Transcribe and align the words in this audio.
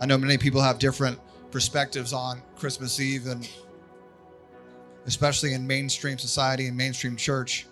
I 0.00 0.06
know 0.06 0.16
many 0.16 0.38
people 0.38 0.60
have 0.60 0.78
different 0.78 1.18
perspectives 1.50 2.12
on 2.12 2.40
Christmas 2.56 3.00
Eve, 3.00 3.26
and 3.26 3.48
especially 5.06 5.54
in 5.54 5.66
mainstream 5.66 6.18
society 6.18 6.66
and 6.66 6.76
mainstream 6.76 7.16
church. 7.16 7.66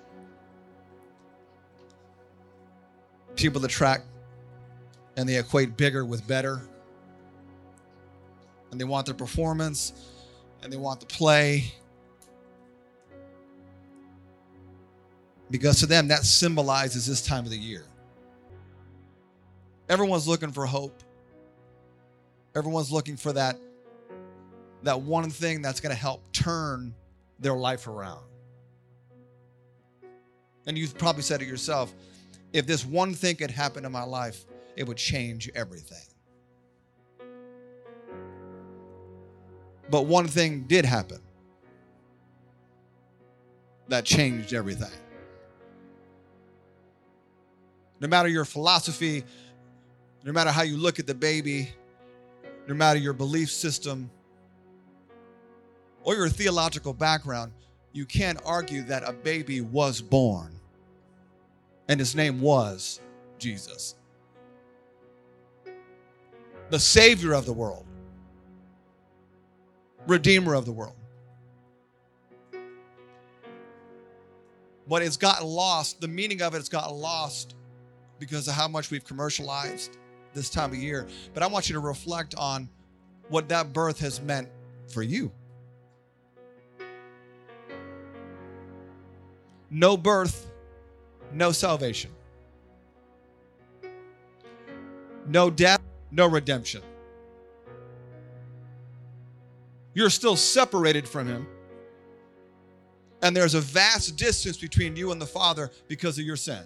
People 3.37 3.61
that 3.61 3.69
track 3.69 4.03
and 5.17 5.29
they 5.29 5.39
equate 5.39 5.77
bigger 5.77 6.05
with 6.05 6.27
better. 6.27 6.61
And 8.71 8.81
they 8.81 8.85
want 8.85 9.07
their 9.07 9.15
performance 9.15 9.93
and 10.63 10.73
they 10.73 10.77
want 10.77 11.01
the 11.01 11.07
play. 11.07 11.73
Because 15.51 15.79
to 15.81 15.87
them, 15.87 16.09
that 16.09 16.25
symbolizes 16.25 17.07
this 17.07 17.25
time 17.25 17.45
of 17.45 17.51
the 17.51 17.59
year. 17.59 17.85
Everyone's 19.89 20.27
looking 20.27 20.51
for 20.51 20.67
hope. 20.67 21.03
Everyone's 22.57 22.91
looking 22.91 23.19
for 23.19 23.35
that, 23.35 23.59
that 24.83 25.03
one 25.03 25.29
thing 25.29 25.61
that's 25.61 25.79
going 25.79 25.95
to 25.95 26.01
help 26.01 26.23
turn 26.33 26.95
their 27.39 27.55
life 27.55 27.87
around. 27.87 28.25
And 30.67 30.77
you've 30.79 30.97
probably 30.97 31.23
said 31.23 31.43
it 31.43 31.49
yourself 31.49 31.95
if 32.55 32.67
this 32.67 32.87
one 32.87 33.13
thing 33.13 33.37
could 33.37 33.51
happen 33.51 33.85
in 33.85 33.93
my 33.93 34.05
life, 34.05 34.47
it 34.77 34.89
would 34.89 34.97
change 34.97 35.51
everything. 35.55 35.99
But 39.91 40.07
one 40.07 40.27
thing 40.27 40.63
did 40.63 40.87
happen 40.87 41.21
that 43.89 44.07
changed 44.07 44.55
everything. 44.55 44.91
No 48.01 48.09
matter 48.09 48.29
your 48.29 48.47
philosophy, 48.47 49.25
no 50.25 50.33
matter 50.33 50.51
how 50.51 50.63
you 50.63 50.79
look 50.79 50.99
at 50.99 51.07
the 51.07 51.15
baby, 51.15 51.71
no 52.67 52.75
matter 52.75 52.99
your 52.99 53.13
belief 53.13 53.51
system 53.51 54.11
or 56.03 56.15
your 56.15 56.29
theological 56.29 56.93
background, 56.93 57.53
you 57.93 58.05
can't 58.05 58.39
argue 58.45 58.83
that 58.85 59.09
a 59.09 59.13
baby 59.13 59.61
was 59.61 60.01
born 60.01 60.53
and 61.89 62.01
his 62.01 62.15
name 62.15 62.41
was 62.41 63.01
Jesus, 63.39 63.95
the 66.71 66.79
Savior 66.79 67.33
of 67.33 67.47
the 67.47 67.53
world, 67.53 67.87
Redeemer 70.07 70.55
of 70.55 70.67
the 70.67 70.73
world. 70.73 70.95
But 74.89 75.03
it's 75.03 75.17
gotten 75.17 75.47
lost. 75.47 76.01
The 76.01 76.07
meaning 76.09 76.43
of 76.43 76.55
it 76.55 76.59
has 76.59 76.69
gotten 76.69 76.97
lost 76.97 77.57
because 78.21 78.47
of 78.47 78.55
how 78.55 78.69
much 78.69 78.91
we've 78.91 79.05
commercialized 79.05 79.99
this 80.37 80.51
time 80.51 80.71
of 80.71 80.77
year. 80.77 81.09
But 81.35 81.43
I 81.43 81.49
want 81.49 81.69
you 81.69 81.73
to 81.73 81.81
reflect 81.81 82.37
on 82.37 82.69
what 83.29 83.49
that 83.49 83.73
birth 83.73 83.99
has 84.01 84.21
meant 84.21 84.49
for 84.93 85.03
you. 85.03 85.33
No 89.69 89.97
birth, 89.97 90.49
no 91.33 91.51
salvation. 91.51 92.13
No 95.27 95.51
death, 95.51 95.81
no 96.13 96.29
redemption. 96.29 96.83
You're 99.93 100.11
still 100.11 100.37
separated 100.37 101.09
from 101.09 101.27
Him. 101.27 101.49
And 103.23 103.35
there's 103.35 103.55
a 103.55 103.61
vast 103.61 104.17
distance 104.17 104.57
between 104.57 104.95
you 104.95 105.11
and 105.11 105.21
the 105.21 105.27
Father 105.27 105.73
because 105.89 106.19
of 106.19 106.25
your 106.25 106.37
sin. 106.37 106.63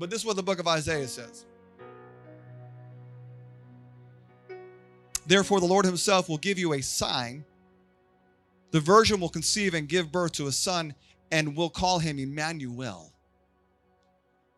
But 0.00 0.08
this 0.08 0.20
is 0.20 0.24
what 0.24 0.36
the 0.36 0.42
book 0.42 0.58
of 0.58 0.66
Isaiah 0.66 1.06
says. 1.06 1.44
Therefore, 5.26 5.60
the 5.60 5.66
Lord 5.66 5.84
Himself 5.84 6.26
will 6.26 6.38
give 6.38 6.58
you 6.58 6.72
a 6.72 6.80
sign. 6.80 7.44
The 8.70 8.80
virgin 8.80 9.20
will 9.20 9.28
conceive 9.28 9.74
and 9.74 9.86
give 9.86 10.10
birth 10.10 10.32
to 10.32 10.46
a 10.46 10.52
son, 10.52 10.94
and 11.30 11.54
will 11.54 11.68
call 11.68 11.98
him 11.98 12.18
Emmanuel. 12.18 13.12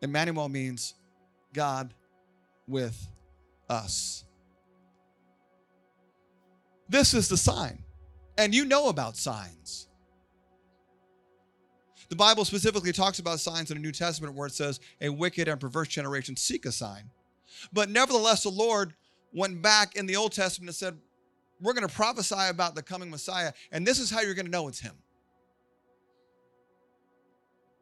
Emmanuel 0.01 0.49
means 0.49 0.95
God 1.53 1.93
with 2.67 3.07
us. 3.69 4.23
This 6.87 7.13
is 7.13 7.27
the 7.27 7.37
sign. 7.37 7.83
And 8.37 8.55
you 8.55 8.65
know 8.65 8.87
about 8.87 9.17
signs. 9.17 9.87
The 12.13 12.17
Bible 12.17 12.45
specifically 12.45 12.91
talks 12.91 13.17
about 13.17 13.39
signs 13.39 13.71
in 13.71 13.77
the 13.77 13.81
New 13.81 13.91
Testament 13.91 14.35
where 14.35 14.45
it 14.45 14.53
says, 14.53 14.79
a 15.01 15.09
wicked 15.09 15.47
and 15.47 15.59
perverse 15.59 15.87
generation 15.87 16.35
seek 16.35 16.63
a 16.67 16.71
sign. 16.71 17.09
But 17.73 17.89
nevertheless, 17.89 18.43
the 18.43 18.49
Lord 18.49 18.93
went 19.33 19.63
back 19.63 19.95
in 19.95 20.05
the 20.05 20.15
Old 20.15 20.31
Testament 20.31 20.69
and 20.69 20.75
said, 20.75 20.95
We're 21.59 21.73
going 21.73 21.87
to 21.87 21.91
prophesy 21.91 22.49
about 22.49 22.75
the 22.75 22.83
coming 22.83 23.09
Messiah, 23.09 23.51
and 23.71 23.83
this 23.83 23.97
is 23.97 24.11
how 24.11 24.21
you're 24.21 24.35
going 24.35 24.45
to 24.45 24.51
know 24.51 24.67
it's 24.67 24.79
him. 24.79 24.93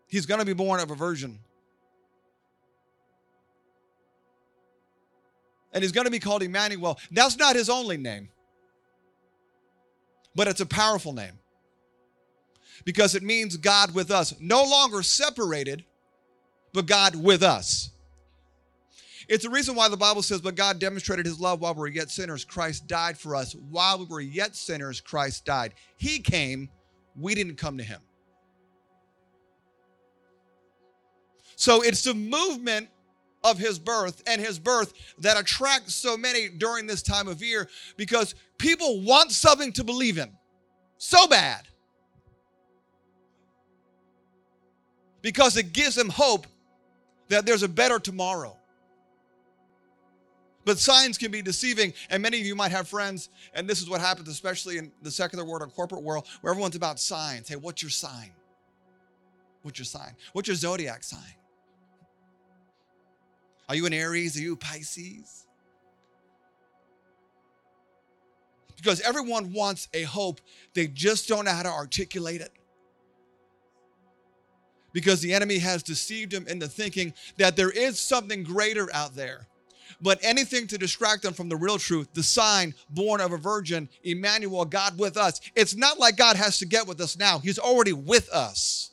He's 0.07 0.25
going 0.25 0.39
to 0.39 0.45
be 0.45 0.53
born 0.53 0.79
of 0.79 0.91
a 0.91 0.95
virgin. 0.95 1.37
And 5.73 5.83
he's 5.83 5.91
going 5.91 6.05
to 6.05 6.11
be 6.11 6.19
called 6.19 6.41
Emmanuel. 6.41 6.97
That's 7.11 7.35
not 7.35 7.57
his 7.57 7.69
only 7.69 7.97
name, 7.97 8.29
but 10.35 10.47
it's 10.47 10.61
a 10.61 10.65
powerful 10.65 11.11
name 11.11 11.33
because 12.85 13.15
it 13.15 13.23
means 13.23 13.57
God 13.57 13.93
with 13.93 14.11
us. 14.11 14.33
No 14.39 14.63
longer 14.63 15.03
separated, 15.03 15.85
but 16.73 16.85
God 16.85 17.15
with 17.15 17.43
us. 17.43 17.91
It's 19.27 19.43
the 19.43 19.49
reason 19.49 19.75
why 19.75 19.87
the 19.87 19.97
Bible 19.97 20.21
says, 20.21 20.41
But 20.41 20.55
God 20.55 20.79
demonstrated 20.79 21.25
his 21.25 21.39
love 21.39 21.61
while 21.61 21.73
we 21.73 21.79
were 21.79 21.87
yet 21.87 22.09
sinners. 22.09 22.43
Christ 22.43 22.87
died 22.87 23.17
for 23.17 23.35
us. 23.35 23.55
While 23.69 23.99
we 23.99 24.05
were 24.05 24.21
yet 24.21 24.55
sinners, 24.55 24.99
Christ 24.99 25.45
died. 25.45 25.73
He 25.97 26.19
came, 26.19 26.69
we 27.15 27.35
didn't 27.35 27.55
come 27.55 27.77
to 27.77 27.83
him. 27.83 28.01
So 31.55 31.81
it's 31.83 32.03
the 32.03 32.13
movement 32.13 32.89
of 33.43 33.57
his 33.57 33.79
birth 33.79 34.21
and 34.27 34.41
his 34.41 34.59
birth 34.59 34.93
that 35.19 35.39
attracts 35.39 35.95
so 35.95 36.17
many 36.17 36.49
during 36.49 36.87
this 36.87 37.01
time 37.01 37.27
of 37.27 37.41
year 37.41 37.69
because 37.97 38.35
people 38.57 39.01
want 39.01 39.31
something 39.31 39.71
to 39.73 39.83
believe 39.83 40.17
in 40.17 40.31
so 40.97 41.27
bad. 41.27 41.67
Because 45.21 45.57
it 45.57 45.73
gives 45.73 45.95
them 45.95 46.09
hope 46.09 46.47
that 47.29 47.45
there's 47.45 47.63
a 47.63 47.69
better 47.69 47.99
tomorrow. 47.99 48.55
But 50.63 50.77
signs 50.77 51.17
can 51.17 51.31
be 51.31 51.41
deceiving, 51.41 51.93
and 52.09 52.21
many 52.21 52.39
of 52.39 52.45
you 52.45 52.55
might 52.55 52.71
have 52.71 52.87
friends, 52.87 53.29
and 53.53 53.67
this 53.67 53.81
is 53.81 53.89
what 53.89 53.99
happens, 53.99 54.29
especially 54.29 54.77
in 54.77 54.91
the 55.01 55.09
secular 55.09 55.43
world 55.43 55.63
or 55.63 55.67
corporate 55.67 56.03
world, 56.03 56.27
where 56.41 56.51
everyone's 56.51 56.75
about 56.75 56.99
signs. 56.99 57.49
Hey, 57.49 57.55
what's 57.55 57.81
your 57.81 57.89
sign? 57.89 58.31
What's 59.63 59.79
your 59.79 59.85
sign? 59.85 60.15
What's 60.33 60.47
your 60.47 60.55
zodiac 60.55 61.03
sign? 61.03 61.19
Are 63.69 63.75
you 63.75 63.85
an 63.85 63.93
Aries? 63.93 64.37
Are 64.37 64.41
you 64.41 64.55
Pisces? 64.55 65.47
Because 68.75 69.01
everyone 69.01 69.53
wants 69.53 69.87
a 69.93 70.03
hope, 70.03 70.41
they 70.73 70.87
just 70.87 71.27
don't 71.27 71.45
know 71.45 71.51
how 71.51 71.63
to 71.63 71.69
articulate 71.69 72.41
it. 72.41 72.51
Because 74.93 75.21
the 75.21 75.33
enemy 75.33 75.59
has 75.59 75.83
deceived 75.83 76.31
them 76.31 76.47
into 76.47 76.67
thinking 76.67 77.13
that 77.37 77.55
there 77.55 77.71
is 77.71 77.99
something 77.99 78.43
greater 78.43 78.89
out 78.93 79.15
there. 79.15 79.47
But 80.01 80.19
anything 80.23 80.67
to 80.67 80.77
distract 80.77 81.23
them 81.23 81.33
from 81.33 81.47
the 81.47 81.55
real 81.55 81.77
truth, 81.77 82.09
the 82.13 82.23
sign 82.23 82.73
born 82.89 83.21
of 83.21 83.31
a 83.31 83.37
virgin, 83.37 83.87
Emmanuel, 84.03 84.65
God 84.65 84.97
with 84.97 85.15
us. 85.15 85.39
It's 85.55 85.75
not 85.75 85.99
like 85.99 86.17
God 86.17 86.35
has 86.35 86.57
to 86.59 86.65
get 86.65 86.87
with 86.87 86.99
us 86.99 87.17
now, 87.17 87.39
He's 87.39 87.59
already 87.59 87.93
with 87.93 88.29
us. 88.29 88.91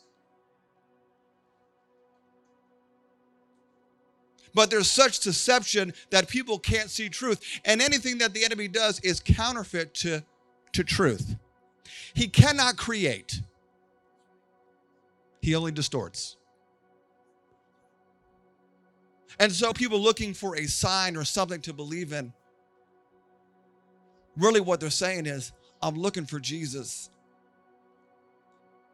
but 4.58 4.70
there's 4.70 4.90
such 4.90 5.20
deception 5.20 5.92
that 6.10 6.26
people 6.26 6.58
can't 6.58 6.90
see 6.90 7.08
truth. 7.08 7.60
And 7.64 7.80
anything 7.80 8.18
that 8.18 8.34
the 8.34 8.44
enemy 8.44 8.66
does 8.66 8.98
is 9.04 9.20
counterfeit 9.20 9.94
to, 9.94 10.24
to 10.72 10.82
truth. 10.82 11.36
He 12.12 12.26
cannot 12.26 12.76
create, 12.76 13.40
he 15.40 15.54
only 15.54 15.72
distorts. 15.72 16.36
And 19.40 19.52
so, 19.52 19.72
people 19.72 20.00
looking 20.00 20.34
for 20.34 20.56
a 20.56 20.64
sign 20.64 21.16
or 21.16 21.24
something 21.24 21.60
to 21.62 21.72
believe 21.72 22.12
in, 22.12 22.32
really 24.36 24.60
what 24.60 24.80
they're 24.80 24.90
saying 24.90 25.26
is, 25.26 25.52
I'm 25.80 25.94
looking 25.94 26.26
for 26.26 26.40
Jesus. 26.40 27.10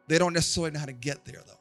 They 0.07 0.19
don't 0.19 0.33
necessarily 0.33 0.71
know 0.71 0.79
how 0.79 0.85
to 0.85 0.93
get 0.93 1.25
there, 1.25 1.41
though. 1.47 1.53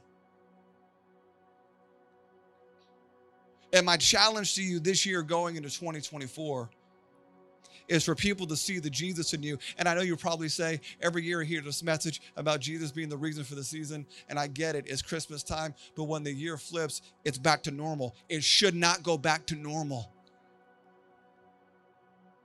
And 3.72 3.86
my 3.86 3.96
challenge 3.96 4.54
to 4.54 4.62
you 4.62 4.78
this 4.78 5.04
year 5.06 5.22
going 5.22 5.56
into 5.56 5.68
2024 5.68 6.68
is 7.88 8.04
for 8.04 8.14
people 8.14 8.46
to 8.46 8.56
see 8.56 8.78
the 8.78 8.90
Jesus 8.90 9.32
in 9.34 9.42
you. 9.42 9.58
And 9.78 9.88
I 9.88 9.94
know 9.94 10.00
you 10.00 10.16
probably 10.16 10.48
say 10.48 10.80
every 11.00 11.22
year 11.22 11.42
I 11.42 11.44
hear 11.44 11.60
this 11.60 11.82
message 11.82 12.22
about 12.36 12.60
Jesus 12.60 12.90
being 12.90 13.08
the 13.08 13.16
reason 13.16 13.44
for 13.44 13.54
the 13.54 13.64
season. 13.64 14.06
And 14.28 14.38
I 14.38 14.46
get 14.46 14.76
it, 14.76 14.86
it's 14.88 15.02
Christmas 15.02 15.42
time. 15.42 15.74
But 15.96 16.04
when 16.04 16.22
the 16.22 16.32
year 16.32 16.56
flips, 16.56 17.02
it's 17.24 17.38
back 17.38 17.62
to 17.64 17.70
normal. 17.70 18.14
It 18.28 18.42
should 18.42 18.74
not 18.74 19.02
go 19.02 19.18
back 19.18 19.46
to 19.46 19.54
normal. 19.54 20.10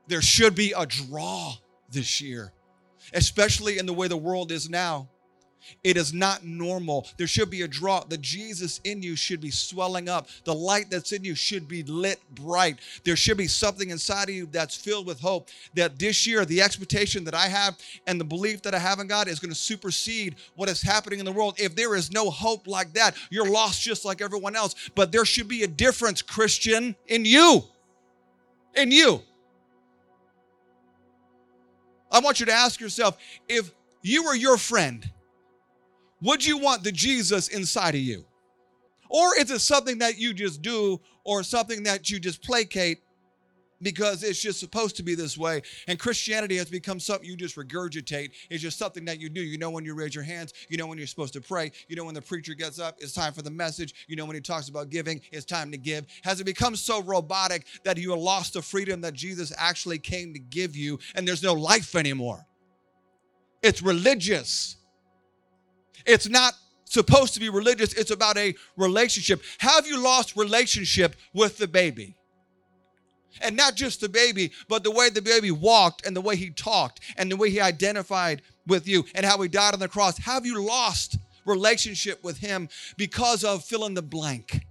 There 0.07 0.21
should 0.21 0.55
be 0.55 0.73
a 0.75 0.85
draw 0.85 1.53
this 1.91 2.19
year, 2.19 2.51
especially 3.13 3.77
in 3.77 3.85
the 3.85 3.93
way 3.93 4.07
the 4.07 4.17
world 4.17 4.51
is 4.51 4.69
now. 4.69 5.07
It 5.83 5.97
is 5.97 6.13
not 6.13 6.43
normal. 6.43 7.07
There 7.17 7.27
should 7.27 7.49
be 7.49 7.61
a 7.61 7.67
draw. 7.67 8.03
The 8.03 8.17
Jesus 8.17 8.79
in 8.83 9.01
you 9.01 9.15
should 9.15 9.41
be 9.41 9.51
swelling 9.51 10.09
up. 10.09 10.27
The 10.43 10.53
light 10.53 10.89
that's 10.89 11.11
in 11.11 11.23
you 11.23 11.35
should 11.35 11.67
be 11.67 11.83
lit 11.83 12.19
bright. 12.33 12.79
There 13.03 13.15
should 13.15 13.37
be 13.37 13.47
something 13.47 13.89
inside 13.89 14.29
of 14.29 14.35
you 14.35 14.47
that's 14.51 14.75
filled 14.75 15.07
with 15.07 15.19
hope. 15.19 15.49
That 15.75 15.99
this 15.99 16.25
year, 16.25 16.45
the 16.45 16.61
expectation 16.61 17.23
that 17.25 17.35
I 17.35 17.47
have 17.47 17.77
and 18.07 18.19
the 18.19 18.25
belief 18.25 18.61
that 18.63 18.75
I 18.75 18.79
have 18.79 18.99
in 18.99 19.07
God 19.07 19.27
is 19.27 19.39
going 19.39 19.51
to 19.51 19.59
supersede 19.59 20.35
what 20.55 20.69
is 20.69 20.81
happening 20.81 21.19
in 21.19 21.25
the 21.25 21.31
world. 21.31 21.55
If 21.57 21.75
there 21.75 21.95
is 21.95 22.11
no 22.11 22.29
hope 22.29 22.67
like 22.67 22.93
that, 22.93 23.15
you're 23.29 23.49
lost 23.49 23.81
just 23.81 24.05
like 24.05 24.21
everyone 24.21 24.55
else. 24.55 24.75
But 24.95 25.11
there 25.11 25.25
should 25.25 25.47
be 25.47 25.63
a 25.63 25.67
difference, 25.67 26.21
Christian, 26.21 26.95
in 27.07 27.25
you. 27.25 27.63
In 28.75 28.91
you. 28.91 29.21
I 32.11 32.19
want 32.19 32.39
you 32.39 32.45
to 32.47 32.51
ask 32.51 32.79
yourself 32.79 33.17
if 33.47 33.71
you 34.01 34.23
were 34.23 34.35
your 34.35 34.57
friend 34.57 35.09
would 36.21 36.45
you 36.45 36.57
want 36.57 36.83
the 36.83 36.91
Jesus 36.91 37.47
inside 37.47 37.95
of 37.95 38.01
you? 38.01 38.25
Or 39.09 39.35
is 39.39 39.49
it 39.49 39.59
something 39.59 39.99
that 39.99 40.17
you 40.17 40.33
just 40.33 40.61
do 40.61 40.99
or 41.23 41.43
something 41.43 41.83
that 41.83 42.09
you 42.09 42.19
just 42.19 42.43
placate 42.43 42.99
because 43.81 44.23
it's 44.23 44.41
just 44.41 44.59
supposed 44.59 44.95
to 44.97 45.03
be 45.03 45.15
this 45.15 45.37
way. 45.37 45.61
And 45.87 45.99
Christianity 45.99 46.57
has 46.57 46.69
become 46.69 46.99
something 46.99 47.27
you 47.27 47.35
just 47.35 47.55
regurgitate. 47.55 48.31
It's 48.49 48.61
just 48.61 48.77
something 48.77 49.05
that 49.05 49.19
you 49.19 49.29
do. 49.29 49.41
You 49.41 49.57
know 49.57 49.69
when 49.69 49.85
you 49.85 49.93
raise 49.93 50.13
your 50.13 50.23
hands, 50.23 50.53
you 50.69 50.77
know 50.77 50.87
when 50.87 50.97
you're 50.97 51.07
supposed 51.07 51.33
to 51.33 51.41
pray, 51.41 51.71
you 51.87 51.95
know 51.95 52.03
when 52.03 52.15
the 52.15 52.21
preacher 52.21 52.53
gets 52.53 52.79
up, 52.79 52.97
it's 52.99 53.13
time 53.13 53.33
for 53.33 53.41
the 53.41 53.51
message, 53.51 54.05
you 54.07 54.15
know 54.15 54.25
when 54.25 54.35
he 54.35 54.41
talks 54.41 54.69
about 54.69 54.89
giving, 54.89 55.21
it's 55.31 55.45
time 55.45 55.71
to 55.71 55.77
give. 55.77 56.05
Has 56.23 56.39
it 56.39 56.45
become 56.45 56.75
so 56.75 57.01
robotic 57.03 57.65
that 57.83 57.97
you 57.97 58.11
have 58.11 58.19
lost 58.19 58.53
the 58.53 58.61
freedom 58.61 59.01
that 59.01 59.13
Jesus 59.13 59.53
actually 59.57 59.99
came 59.99 60.33
to 60.33 60.39
give 60.39 60.75
you 60.75 60.99
and 61.15 61.27
there's 61.27 61.43
no 61.43 61.53
life 61.53 61.95
anymore? 61.95 62.45
It's 63.61 63.81
religious. 63.81 64.77
It's 66.05 66.29
not 66.29 66.53
supposed 66.85 67.35
to 67.35 67.39
be 67.39 67.49
religious, 67.49 67.93
it's 67.93 68.11
about 68.11 68.37
a 68.37 68.55
relationship. 68.75 69.41
Have 69.59 69.85
you 69.85 70.01
lost 70.01 70.35
relationship 70.35 71.15
with 71.33 71.57
the 71.57 71.67
baby? 71.67 72.15
And 73.41 73.55
not 73.55 73.75
just 73.75 74.01
the 74.01 74.09
baby, 74.09 74.51
but 74.67 74.83
the 74.83 74.91
way 74.91 75.09
the 75.09 75.21
baby 75.21 75.51
walked 75.51 76.05
and 76.05 76.15
the 76.15 76.21
way 76.21 76.35
he 76.35 76.49
talked 76.49 76.99
and 77.17 77.31
the 77.31 77.37
way 77.37 77.49
he 77.49 77.61
identified 77.61 78.41
with 78.67 78.87
you 78.87 79.05
and 79.15 79.25
how 79.25 79.39
he 79.41 79.47
died 79.47 79.73
on 79.73 79.79
the 79.79 79.87
cross. 79.87 80.17
Have 80.17 80.45
you 80.45 80.61
lost 80.65 81.17
relationship 81.45 82.23
with 82.23 82.37
him 82.37 82.69
because 82.97 83.43
of 83.43 83.63
fill 83.63 83.85
in 83.85 83.93
the 83.93 84.01
blank? 84.01 84.65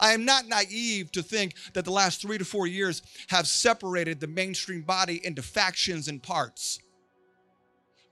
I 0.00 0.12
am 0.12 0.24
not 0.24 0.48
naive 0.48 1.12
to 1.12 1.22
think 1.22 1.54
that 1.74 1.84
the 1.84 1.92
last 1.92 2.22
three 2.22 2.38
to 2.38 2.44
four 2.44 2.66
years 2.66 3.02
have 3.28 3.46
separated 3.46 4.18
the 4.18 4.26
mainstream 4.26 4.82
body 4.82 5.24
into 5.24 5.42
factions 5.42 6.08
and 6.08 6.22
parts. 6.22 6.80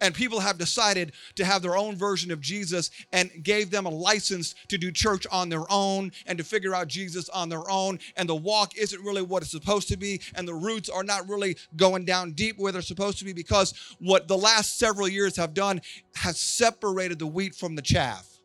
And 0.00 0.14
people 0.14 0.38
have 0.38 0.58
decided 0.58 1.12
to 1.34 1.44
have 1.44 1.60
their 1.60 1.76
own 1.76 1.96
version 1.96 2.30
of 2.30 2.40
Jesus 2.40 2.90
and 3.12 3.30
gave 3.42 3.70
them 3.70 3.84
a 3.84 3.90
license 3.90 4.54
to 4.68 4.78
do 4.78 4.92
church 4.92 5.26
on 5.32 5.48
their 5.48 5.64
own 5.70 6.12
and 6.26 6.38
to 6.38 6.44
figure 6.44 6.74
out 6.74 6.86
Jesus 6.86 7.28
on 7.30 7.48
their 7.48 7.68
own. 7.68 7.98
And 8.16 8.28
the 8.28 8.36
walk 8.36 8.76
isn't 8.76 9.02
really 9.02 9.22
what 9.22 9.42
it's 9.42 9.50
supposed 9.50 9.88
to 9.88 9.96
be. 9.96 10.20
And 10.36 10.46
the 10.46 10.54
roots 10.54 10.88
are 10.88 11.02
not 11.02 11.28
really 11.28 11.56
going 11.76 12.04
down 12.04 12.32
deep 12.32 12.58
where 12.58 12.70
they're 12.70 12.80
supposed 12.80 13.18
to 13.18 13.24
be 13.24 13.32
because 13.32 13.74
what 13.98 14.28
the 14.28 14.38
last 14.38 14.78
several 14.78 15.08
years 15.08 15.36
have 15.36 15.52
done 15.52 15.80
has 16.14 16.38
separated 16.38 17.18
the 17.18 17.26
wheat 17.26 17.56
from 17.56 17.74
the 17.74 17.82
chaff 17.82 18.37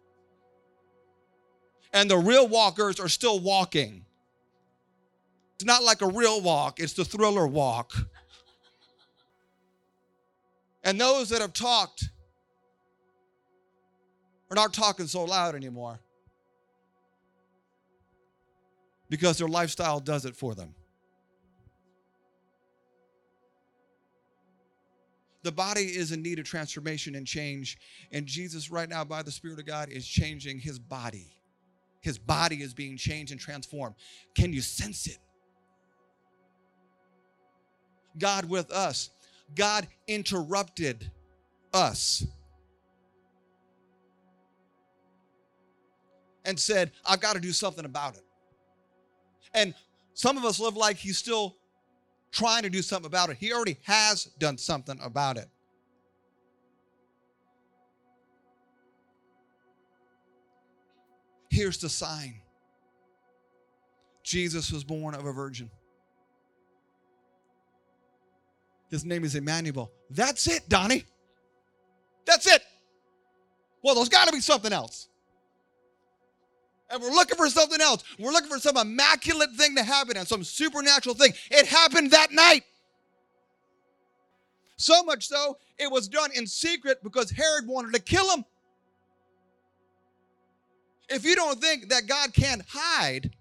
and 1.94 2.10
the 2.10 2.18
real 2.18 2.48
walkers 2.48 3.00
are 3.00 3.08
still 3.08 3.40
walking. 3.40 4.04
It's 5.56 5.66
not 5.66 5.84
like 5.84 6.02
a 6.02 6.08
real 6.08 6.42
walk, 6.42 6.80
it's 6.80 6.94
the 6.94 7.06
thriller 7.06 7.48
walk. 7.48 7.94
And 10.84 11.00
those 11.00 11.30
that 11.30 11.40
have 11.40 11.54
talked 11.54 12.10
are 14.52 14.56
not 14.56 14.74
talking 14.74 15.08
so 15.08 15.24
loud 15.24 15.56
anymore 15.56 16.00
because 19.10 19.38
their 19.38 19.48
lifestyle 19.48 20.00
does 20.00 20.26
it 20.26 20.36
for 20.36 20.56
them. 20.56 20.74
The 25.44 25.52
body 25.52 25.84
is 25.84 26.12
in 26.12 26.22
need 26.22 26.40
of 26.40 26.46
transformation 26.46 27.16
and 27.16 27.28
change, 27.28 27.78
and 28.12 28.26
Jesus, 28.26 28.72
right 28.72 28.88
now, 28.88 29.04
by 29.04 29.22
the 29.24 29.32
Spirit 29.32 29.60
of 29.60 29.66
God, 29.66 29.90
is 29.90 30.08
changing 30.08 30.58
his 30.60 30.80
body. 30.80 31.32
His 32.04 32.18
body 32.18 32.62
is 32.62 32.74
being 32.74 32.98
changed 32.98 33.32
and 33.32 33.40
transformed. 33.40 33.96
Can 34.36 34.52
you 34.52 34.62
sense 34.62 35.08
it? 35.08 35.18
God 38.20 38.50
with 38.50 38.72
us. 38.72 39.10
God 39.56 39.88
interrupted 40.06 41.10
us 41.74 42.26
and 46.44 46.60
said, 46.60 46.92
I've 47.06 47.22
got 47.22 47.36
to 47.36 47.42
do 47.42 47.54
something 47.54 47.86
about 47.86 48.18
it. 48.18 48.24
And 49.54 49.74
some 50.14 50.38
of 50.38 50.44
us 50.44 50.60
live 50.60 50.76
like 50.76 50.98
he's 50.98 51.18
still 51.18 51.56
trying 52.34 52.64
to 52.64 52.70
do 52.70 52.82
something 52.82 53.08
about 53.08 53.30
it. 53.30 53.38
He 53.40 53.54
already 53.54 53.78
has 53.84 54.26
done 54.40 54.58
something 54.58 55.00
about 55.02 55.38
it. 55.38 55.48
Here's 61.54 61.78
the 61.78 61.88
sign 61.88 62.34
Jesus 64.24 64.72
was 64.72 64.84
born 64.84 65.14
of 65.14 65.24
a 65.28 65.32
virgin. 65.32 65.70
His 68.90 69.06
name 69.06 69.24
is 69.24 69.36
Emmanuel. 69.36 69.92
That's 70.10 70.48
it, 70.48 70.68
Donnie. 70.68 71.06
That's 72.26 72.48
it. 72.48 72.64
Well, 73.84 73.94
there's 73.94 74.10
got 74.10 74.26
to 74.28 74.34
be 74.34 74.40
something 74.40 74.74
else. 74.74 75.10
And 76.90 77.04
we're 77.04 77.12
looking 77.12 77.38
for 77.38 77.48
something 77.50 77.82
else. 77.82 78.04
We're 78.18 78.32
looking 78.32 78.50
for 78.50 78.60
some 78.60 78.78
immaculate 78.78 79.52
thing 79.52 79.76
to 79.76 79.84
happen 79.84 80.18
and 80.18 80.28
some 80.28 80.44
supernatural 80.44 81.14
thing. 81.14 81.34
It 81.52 81.68
happened 81.68 82.12
that 82.12 82.32
night. 82.32 82.64
So 84.78 85.04
much 85.04 85.28
so, 85.28 85.60
it 85.78 85.92
was 85.92 86.08
done 86.08 86.32
in 86.34 86.48
secret 86.48 87.04
because 87.04 87.30
Herod 87.30 87.68
wanted 87.68 87.94
to 87.94 88.02
kill 88.02 88.28
him. 88.36 88.44
If 91.10 91.26
you 91.26 91.36
don't 91.36 91.60
think 91.60 91.90
that 91.90 92.08
God 92.08 92.34
can't 92.34 92.64
hide 92.68 93.32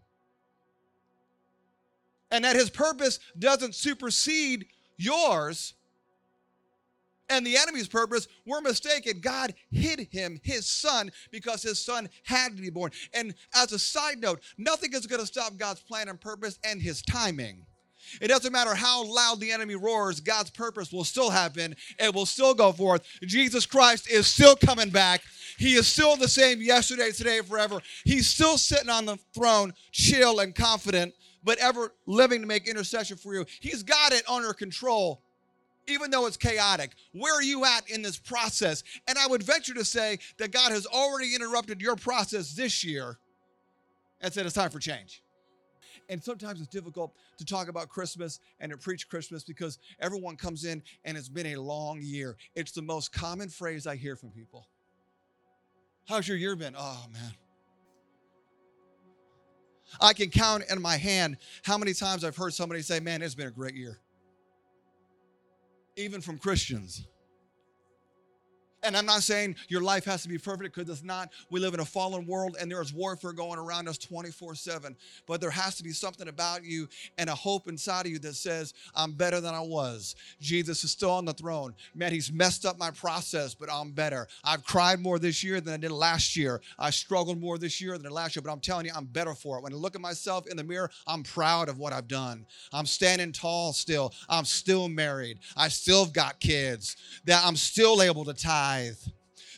and 2.30 2.44
that 2.44 2.56
his 2.56 2.70
purpose 2.70 3.18
doesn't 3.38 3.74
supersede 3.74 4.66
yours 4.96 5.74
and 7.28 7.46
the 7.46 7.56
enemy's 7.56 7.88
purpose, 7.88 8.28
we're 8.46 8.60
mistaken. 8.60 9.20
God 9.20 9.54
hid 9.70 10.08
him, 10.10 10.38
his 10.42 10.66
son, 10.66 11.10
because 11.30 11.62
his 11.62 11.82
son 11.82 12.08
had 12.24 12.56
to 12.56 12.62
be 12.62 12.70
born. 12.70 12.90
And 13.14 13.34
as 13.54 13.72
a 13.72 13.78
side 13.78 14.20
note, 14.20 14.42
nothing 14.58 14.92
is 14.92 15.06
going 15.06 15.20
to 15.20 15.26
stop 15.26 15.56
God's 15.56 15.80
plan 15.80 16.08
and 16.08 16.20
purpose 16.20 16.58
and 16.64 16.82
his 16.82 17.00
timing. 17.02 17.64
It 18.20 18.28
doesn't 18.28 18.52
matter 18.52 18.74
how 18.74 19.04
loud 19.04 19.40
the 19.40 19.50
enemy 19.50 19.74
roars, 19.74 20.20
God's 20.20 20.50
purpose 20.50 20.92
will 20.92 21.04
still 21.04 21.30
happen. 21.30 21.74
It 21.98 22.14
will 22.14 22.26
still 22.26 22.54
go 22.54 22.72
forth. 22.72 23.06
Jesus 23.22 23.66
Christ 23.66 24.10
is 24.10 24.26
still 24.26 24.56
coming 24.56 24.90
back. 24.90 25.22
He 25.58 25.74
is 25.74 25.86
still 25.86 26.16
the 26.16 26.28
same 26.28 26.60
yesterday, 26.60 27.10
today, 27.12 27.40
forever. 27.40 27.80
He's 28.04 28.26
still 28.26 28.58
sitting 28.58 28.88
on 28.90 29.06
the 29.06 29.16
throne, 29.34 29.74
chill 29.92 30.40
and 30.40 30.54
confident, 30.54 31.14
but 31.44 31.58
ever 31.58 31.92
living 32.06 32.40
to 32.40 32.46
make 32.46 32.68
intercession 32.68 33.16
for 33.16 33.34
you. 33.34 33.44
He's 33.60 33.82
got 33.82 34.12
it 34.12 34.28
under 34.28 34.52
control, 34.52 35.22
even 35.86 36.10
though 36.10 36.26
it's 36.26 36.36
chaotic. 36.36 36.92
Where 37.12 37.34
are 37.34 37.42
you 37.42 37.64
at 37.64 37.88
in 37.90 38.02
this 38.02 38.18
process? 38.18 38.82
And 39.08 39.18
I 39.18 39.26
would 39.26 39.42
venture 39.42 39.74
to 39.74 39.84
say 39.84 40.18
that 40.38 40.52
God 40.52 40.72
has 40.72 40.86
already 40.86 41.34
interrupted 41.34 41.80
your 41.80 41.96
process 41.96 42.52
this 42.52 42.84
year 42.84 43.18
and 44.20 44.32
said 44.32 44.46
it's 44.46 44.54
time 44.54 44.70
for 44.70 44.78
change. 44.78 45.21
And 46.12 46.22
sometimes 46.22 46.60
it's 46.60 46.68
difficult 46.68 47.16
to 47.38 47.44
talk 47.46 47.68
about 47.68 47.88
Christmas 47.88 48.38
and 48.60 48.70
to 48.70 48.76
preach 48.76 49.08
Christmas 49.08 49.42
because 49.44 49.78
everyone 49.98 50.36
comes 50.36 50.66
in 50.66 50.82
and 51.06 51.16
it's 51.16 51.30
been 51.30 51.46
a 51.46 51.56
long 51.56 52.00
year. 52.02 52.36
It's 52.54 52.72
the 52.72 52.82
most 52.82 53.14
common 53.14 53.48
phrase 53.48 53.86
I 53.86 53.96
hear 53.96 54.14
from 54.14 54.28
people. 54.28 54.66
How's 56.06 56.28
your 56.28 56.36
year 56.36 56.54
been? 56.54 56.74
Oh, 56.76 57.06
man. 57.14 57.32
I 60.02 60.12
can 60.12 60.28
count 60.28 60.64
in 60.70 60.82
my 60.82 60.98
hand 60.98 61.38
how 61.62 61.78
many 61.78 61.94
times 61.94 62.24
I've 62.24 62.36
heard 62.36 62.52
somebody 62.52 62.82
say, 62.82 63.00
Man, 63.00 63.22
it's 63.22 63.34
been 63.34 63.48
a 63.48 63.50
great 63.50 63.74
year. 63.74 63.98
Even 65.96 66.20
from 66.20 66.36
Christians. 66.36 67.06
And 68.84 68.96
I'm 68.96 69.06
not 69.06 69.22
saying 69.22 69.56
your 69.68 69.82
life 69.82 70.04
has 70.06 70.22
to 70.22 70.28
be 70.28 70.38
perfect 70.38 70.74
because 70.74 70.90
it's 70.90 71.04
not. 71.04 71.30
We 71.50 71.60
live 71.60 71.74
in 71.74 71.80
a 71.80 71.84
fallen 71.84 72.26
world 72.26 72.56
and 72.60 72.70
there's 72.70 72.92
warfare 72.92 73.32
going 73.32 73.58
around 73.58 73.88
us 73.88 73.98
24 73.98 74.54
7. 74.56 74.96
But 75.26 75.40
there 75.40 75.50
has 75.50 75.76
to 75.76 75.84
be 75.84 75.92
something 75.92 76.28
about 76.28 76.64
you 76.64 76.88
and 77.18 77.30
a 77.30 77.34
hope 77.34 77.68
inside 77.68 78.06
of 78.06 78.12
you 78.12 78.18
that 78.20 78.34
says, 78.34 78.74
I'm 78.94 79.12
better 79.12 79.40
than 79.40 79.54
I 79.54 79.60
was. 79.60 80.16
Jesus 80.40 80.82
is 80.84 80.90
still 80.90 81.12
on 81.12 81.24
the 81.24 81.32
throne. 81.32 81.74
Man, 81.94 82.12
he's 82.12 82.32
messed 82.32 82.66
up 82.66 82.78
my 82.78 82.90
process, 82.90 83.54
but 83.54 83.68
I'm 83.72 83.92
better. 83.92 84.26
I've 84.44 84.64
cried 84.64 85.00
more 85.00 85.18
this 85.18 85.44
year 85.44 85.60
than 85.60 85.74
I 85.74 85.76
did 85.76 85.92
last 85.92 86.36
year. 86.36 86.60
I 86.78 86.90
struggled 86.90 87.40
more 87.40 87.58
this 87.58 87.80
year 87.80 87.96
than 87.98 88.10
last 88.12 88.34
year, 88.36 88.42
but 88.42 88.50
I'm 88.52 88.60
telling 88.60 88.86
you, 88.86 88.92
I'm 88.96 89.06
better 89.06 89.34
for 89.34 89.58
it. 89.58 89.62
When 89.62 89.72
I 89.72 89.76
look 89.76 89.94
at 89.94 90.00
myself 90.00 90.46
in 90.48 90.56
the 90.56 90.64
mirror, 90.64 90.90
I'm 91.06 91.22
proud 91.22 91.68
of 91.68 91.78
what 91.78 91.92
I've 91.92 92.08
done. 92.08 92.46
I'm 92.72 92.86
standing 92.86 93.32
tall 93.32 93.72
still. 93.72 94.12
I'm 94.28 94.44
still 94.44 94.88
married. 94.88 95.38
I 95.56 95.68
still 95.68 96.04
have 96.04 96.12
got 96.12 96.40
kids. 96.40 96.96
That 97.24 97.44
I'm 97.44 97.56
still 97.56 98.02
able 98.02 98.24
to 98.24 98.34
tie 98.34 98.71
tithe. 98.72 98.96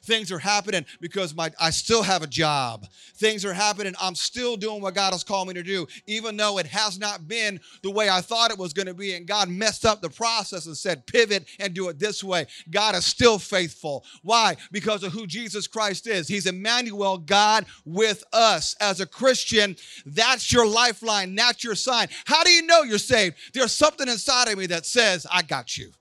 Things 0.02 0.30
are 0.30 0.38
happening 0.38 0.84
because 1.00 1.34
my 1.34 1.50
I 1.58 1.70
still 1.70 2.02
have 2.02 2.22
a 2.22 2.26
job. 2.26 2.86
Things 3.16 3.42
are 3.42 3.54
happening. 3.54 3.94
I'm 3.98 4.14
still 4.14 4.54
doing 4.54 4.82
what 4.82 4.94
God 4.94 5.14
has 5.14 5.24
called 5.24 5.48
me 5.48 5.54
to 5.54 5.62
do, 5.62 5.86
even 6.06 6.36
though 6.36 6.58
it 6.58 6.66
has 6.66 6.98
not 6.98 7.26
been 7.26 7.58
the 7.82 7.90
way 7.90 8.10
I 8.10 8.20
thought 8.20 8.50
it 8.50 8.58
was 8.58 8.74
going 8.74 8.84
to 8.84 8.92
be. 8.92 9.14
And 9.14 9.26
God 9.26 9.48
messed 9.48 9.86
up 9.86 10.02
the 10.02 10.10
process 10.10 10.66
and 10.66 10.76
said, 10.76 11.06
pivot 11.06 11.46
and 11.58 11.72
do 11.72 11.88
it 11.88 11.98
this 11.98 12.22
way. 12.22 12.46
God 12.70 12.94
is 12.94 13.06
still 13.06 13.38
faithful. 13.38 14.04
Why? 14.22 14.56
Because 14.70 15.04
of 15.04 15.12
who 15.12 15.26
Jesus 15.26 15.66
Christ 15.66 16.06
is. 16.06 16.28
He's 16.28 16.44
Emmanuel, 16.44 17.16
God 17.16 17.64
with 17.86 18.24
us. 18.30 18.76
As 18.80 19.00
a 19.00 19.06
Christian, 19.06 19.74
that's 20.04 20.52
your 20.52 20.66
lifeline, 20.66 21.34
that's 21.34 21.64
your 21.64 21.74
sign. 21.74 22.08
How 22.26 22.44
do 22.44 22.50
you 22.50 22.66
know 22.66 22.82
you're 22.82 22.98
saved? 22.98 23.36
There's 23.54 23.72
something 23.72 24.08
inside 24.08 24.48
of 24.48 24.58
me 24.58 24.66
that 24.66 24.84
says, 24.84 25.26
I 25.32 25.40
got 25.40 25.78
you. 25.78 25.92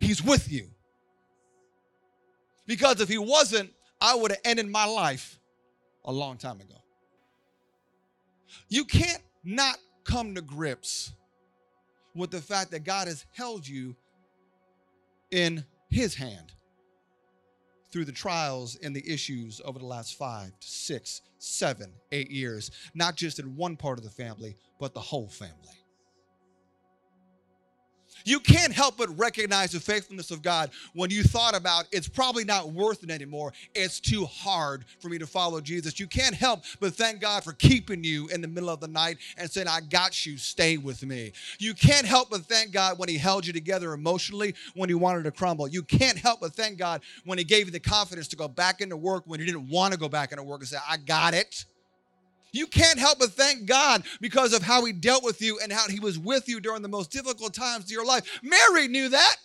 He's 0.00 0.24
with 0.24 0.50
you. 0.50 0.68
Because 2.72 3.02
if 3.02 3.08
he 3.10 3.18
wasn't, 3.18 3.70
I 4.00 4.14
would 4.14 4.30
have 4.30 4.40
ended 4.46 4.66
my 4.66 4.86
life 4.86 5.38
a 6.06 6.10
long 6.10 6.38
time 6.38 6.58
ago. 6.58 6.76
You 8.70 8.86
can't 8.86 9.22
not 9.44 9.76
come 10.04 10.34
to 10.34 10.40
grips 10.40 11.12
with 12.14 12.30
the 12.30 12.40
fact 12.40 12.70
that 12.70 12.82
God 12.82 13.08
has 13.08 13.26
held 13.34 13.68
you 13.68 13.94
in 15.30 15.66
his 15.90 16.14
hand 16.14 16.54
through 17.90 18.06
the 18.06 18.12
trials 18.12 18.78
and 18.82 18.96
the 18.96 19.06
issues 19.06 19.60
over 19.66 19.78
the 19.78 19.84
last 19.84 20.16
five, 20.16 20.52
six, 20.60 21.20
seven, 21.36 21.92
eight 22.10 22.30
years, 22.30 22.70
not 22.94 23.16
just 23.16 23.38
in 23.38 23.54
one 23.54 23.76
part 23.76 23.98
of 23.98 24.04
the 24.04 24.10
family, 24.10 24.56
but 24.80 24.94
the 24.94 25.00
whole 25.00 25.28
family. 25.28 25.81
You 28.24 28.40
can't 28.40 28.72
help 28.72 28.96
but 28.96 29.16
recognize 29.18 29.72
the 29.72 29.80
faithfulness 29.80 30.30
of 30.30 30.42
God 30.42 30.70
when 30.94 31.10
you 31.10 31.22
thought 31.22 31.54
about 31.54 31.86
it's 31.92 32.08
probably 32.08 32.44
not 32.44 32.70
worth 32.70 33.02
it 33.02 33.10
anymore. 33.10 33.52
It's 33.74 34.00
too 34.00 34.24
hard 34.26 34.84
for 35.00 35.08
me 35.08 35.18
to 35.18 35.26
follow 35.26 35.60
Jesus. 35.60 35.98
You 35.98 36.06
can't 36.06 36.34
help 36.34 36.60
but 36.80 36.94
thank 36.94 37.20
God 37.20 37.44
for 37.44 37.52
keeping 37.52 38.04
you 38.04 38.28
in 38.28 38.40
the 38.40 38.48
middle 38.48 38.70
of 38.70 38.80
the 38.80 38.88
night 38.88 39.18
and 39.36 39.50
saying, 39.50 39.68
I 39.68 39.80
got 39.80 40.26
you, 40.26 40.36
stay 40.36 40.76
with 40.76 41.04
me. 41.04 41.32
You 41.58 41.74
can't 41.74 42.06
help 42.06 42.30
but 42.30 42.42
thank 42.42 42.72
God 42.72 42.98
when 42.98 43.08
He 43.08 43.18
held 43.18 43.46
you 43.46 43.52
together 43.52 43.92
emotionally 43.92 44.54
when 44.74 44.88
you 44.88 44.98
wanted 44.98 45.24
to 45.24 45.30
crumble. 45.30 45.68
You 45.68 45.82
can't 45.82 46.18
help 46.18 46.40
but 46.40 46.54
thank 46.54 46.78
God 46.78 47.02
when 47.24 47.38
He 47.38 47.44
gave 47.44 47.66
you 47.66 47.72
the 47.72 47.80
confidence 47.80 48.28
to 48.28 48.36
go 48.36 48.48
back 48.48 48.80
into 48.80 48.96
work 48.96 49.24
when 49.26 49.40
you 49.40 49.46
didn't 49.46 49.68
want 49.68 49.92
to 49.92 49.98
go 49.98 50.08
back 50.08 50.32
into 50.32 50.44
work 50.44 50.60
and 50.60 50.68
say, 50.68 50.78
I 50.88 50.96
got 50.96 51.34
it. 51.34 51.64
You 52.52 52.66
can't 52.66 52.98
help 52.98 53.18
but 53.18 53.30
thank 53.30 53.66
God 53.66 54.04
because 54.20 54.52
of 54.52 54.62
how 54.62 54.84
He 54.84 54.92
dealt 54.92 55.24
with 55.24 55.40
you 55.40 55.58
and 55.62 55.72
how 55.72 55.88
He 55.88 56.00
was 56.00 56.18
with 56.18 56.48
you 56.48 56.60
during 56.60 56.82
the 56.82 56.88
most 56.88 57.10
difficult 57.10 57.54
times 57.54 57.84
of 57.84 57.90
your 57.90 58.04
life. 58.04 58.40
Mary 58.42 58.88
knew 58.88 59.08
that. 59.08 59.36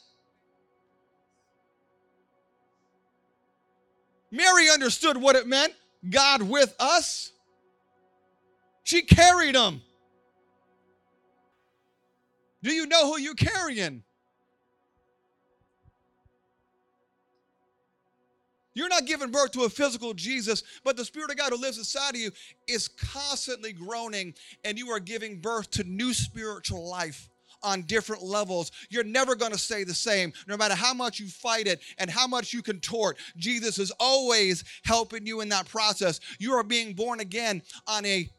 Mary 4.30 4.70
understood 4.70 5.18
what 5.18 5.36
it 5.36 5.48
meant 5.48 5.74
God 6.10 6.42
with 6.42 6.76
us. 6.80 7.32
She 8.84 9.02
carried 9.02 9.56
him. 9.56 9.82
Do 12.64 12.72
you 12.72 12.88
know 12.88 13.12
who 13.12 13.20
you're 13.20 13.36
carrying? 13.36 14.04
You're 18.78 18.90
not 18.90 19.08
giving 19.08 19.32
birth 19.32 19.54
to 19.54 19.64
a 19.64 19.70
physical 19.70 20.14
Jesus, 20.14 20.62
but 20.84 20.96
the 20.96 21.04
Spirit 21.04 21.32
of 21.32 21.38
God 21.38 21.52
who 21.52 21.60
lives 21.60 21.80
inside 21.80 22.12
of 22.12 22.22
you 22.22 22.30
is 22.68 22.88
constantly 22.88 23.74
groaning, 23.74 24.36
and 24.64 24.78
you 24.78 24.92
are 24.92 25.00
giving 25.00 25.40
birth 25.40 25.72
to 25.72 25.84
new 25.84 26.14
spiritual 26.14 26.88
life 26.88 27.28
on 27.64 27.82
different 27.82 28.22
levels. 28.22 28.72
You're 28.92 29.04
never 29.04 29.34
going 29.34 29.52
to 29.52 29.58
stay 29.58 29.84
the 29.84 29.96
same, 29.96 30.32
no 30.48 30.56
matter 30.56 30.76
how 30.76 30.94
much 30.94 31.20
you 31.20 31.28
fight 31.28 31.66
it 31.66 31.82
and 31.98 32.08
how 32.08 32.28
much 32.28 32.54
you 32.54 32.62
contort. 32.62 33.18
Jesus 33.36 33.80
is 33.80 33.92
always 34.00 34.64
helping 34.84 35.26
you 35.26 35.42
in 35.42 35.50
that 35.50 35.68
process. 35.68 36.20
You 36.38 36.54
are 36.54 36.64
being 36.64 36.94
born 36.94 37.20
again 37.20 37.64
on 37.88 38.06
a 38.06 38.30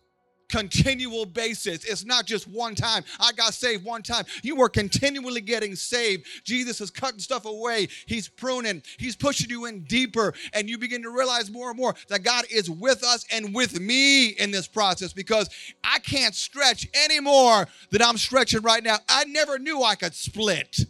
continual 0.48 1.26
basis. 1.26 1.84
It's 1.84 2.04
not 2.04 2.26
just 2.26 2.48
one 2.48 2.74
time. 2.74 3.04
I 3.20 3.32
got 3.32 3.54
saved 3.54 3.84
one 3.84 4.02
time. 4.02 4.24
You 4.42 4.60
are 4.62 4.68
continually 4.68 5.40
getting 5.40 5.74
saved. 5.74 6.26
Jesus 6.44 6.80
is 6.80 6.90
cutting 6.90 7.20
stuff 7.20 7.44
away. 7.44 7.88
He's 8.06 8.28
pruning. 8.28 8.82
He's 8.98 9.16
pushing 9.16 9.50
you 9.50 9.66
in 9.66 9.84
deeper. 9.84 10.34
And 10.52 10.68
you 10.68 10.78
begin 10.78 11.02
to 11.02 11.10
realize 11.10 11.50
more 11.50 11.70
and 11.70 11.78
more 11.78 11.94
that 12.08 12.22
God 12.22 12.44
is 12.50 12.70
with 12.70 13.04
us 13.04 13.24
and 13.32 13.54
with 13.54 13.78
me 13.80 14.28
in 14.28 14.50
this 14.50 14.66
process 14.66 15.12
because 15.12 15.50
I 15.84 15.98
can't 16.00 16.34
stretch 16.34 16.88
any 16.94 17.20
more 17.20 17.66
than 17.90 18.02
I'm 18.02 18.16
stretching 18.16 18.62
right 18.62 18.82
now. 18.82 18.98
I 19.08 19.24
never 19.24 19.58
knew 19.58 19.82
I 19.82 19.94
could 19.94 20.14
split. 20.14 20.86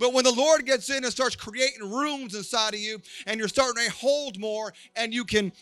But 0.00 0.14
when 0.14 0.24
the 0.24 0.32
Lord 0.32 0.64
gets 0.64 0.88
in 0.88 1.04
and 1.04 1.12
starts 1.12 1.36
creating 1.36 1.88
rooms 1.88 2.34
inside 2.34 2.72
of 2.72 2.80
you, 2.80 3.02
and 3.26 3.38
you're 3.38 3.48
starting 3.48 3.84
to 3.84 3.90
hold 3.92 4.40
more, 4.40 4.72
and 4.96 5.12
you 5.12 5.26
can 5.26 5.52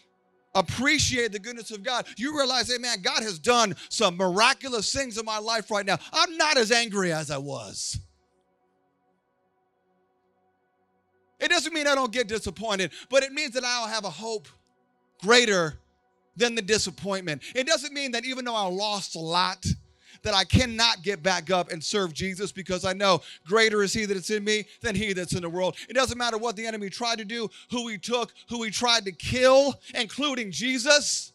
appreciate 0.55 1.33
the 1.33 1.38
goodness 1.38 1.71
of 1.71 1.83
God, 1.83 2.07
you 2.17 2.37
realize, 2.37 2.71
hey 2.71 2.78
man, 2.78 3.02
God 3.02 3.23
has 3.23 3.38
done 3.38 3.76
some 3.88 4.17
miraculous 4.17 4.93
things 4.93 5.19
in 5.19 5.25
my 5.25 5.38
life 5.38 5.71
right 5.71 5.87
now. 5.87 5.99
I'm 6.12 6.37
not 6.37 6.57
as 6.57 6.73
angry 6.73 7.12
as 7.12 7.31
I 7.31 7.38
was. 7.38 7.99
It 11.40 11.50
doesn't 11.50 11.73
mean 11.73 11.87
I 11.87 11.95
don't 11.95 12.12
get 12.12 12.26
disappointed, 12.26 12.90
but 13.11 13.23
it 13.23 13.33
means 13.33 13.52
that 13.55 13.64
I'll 13.64 13.87
have 13.87 14.05
a 14.05 14.11
hope 14.11 14.49
greater 15.23 15.78
than 16.37 16.55
the 16.55 16.62
disappointment. 16.62 17.43
It 17.55 17.67
doesn't 17.67 17.93
mean 17.93 18.12
that 18.12 18.25
even 18.25 18.45
though 18.45 18.57
I 18.57 18.67
lost 18.67 19.14
a 19.17 19.21
lot, 19.21 19.64
that 20.22 20.34
I 20.34 20.44
cannot 20.44 21.02
get 21.02 21.22
back 21.22 21.50
up 21.50 21.70
and 21.70 21.82
serve 21.82 22.12
Jesus 22.12 22.52
because 22.52 22.84
I 22.84 22.92
know 22.92 23.20
greater 23.46 23.82
is 23.82 23.92
He 23.92 24.04
that's 24.04 24.30
in 24.30 24.44
me 24.44 24.64
than 24.80 24.94
He 24.94 25.12
that's 25.12 25.34
in 25.34 25.42
the 25.42 25.50
world. 25.50 25.76
It 25.88 25.94
doesn't 25.94 26.18
matter 26.18 26.38
what 26.38 26.56
the 26.56 26.66
enemy 26.66 26.90
tried 26.90 27.18
to 27.18 27.25
do, 27.25 27.48
who 27.70 27.88
he 27.88 27.98
took, 27.98 28.32
who 28.48 28.62
he 28.62 28.70
tried 28.70 29.04
to 29.04 29.12
kill, 29.12 29.75
including 29.94 30.50
Jesus. 30.50 31.32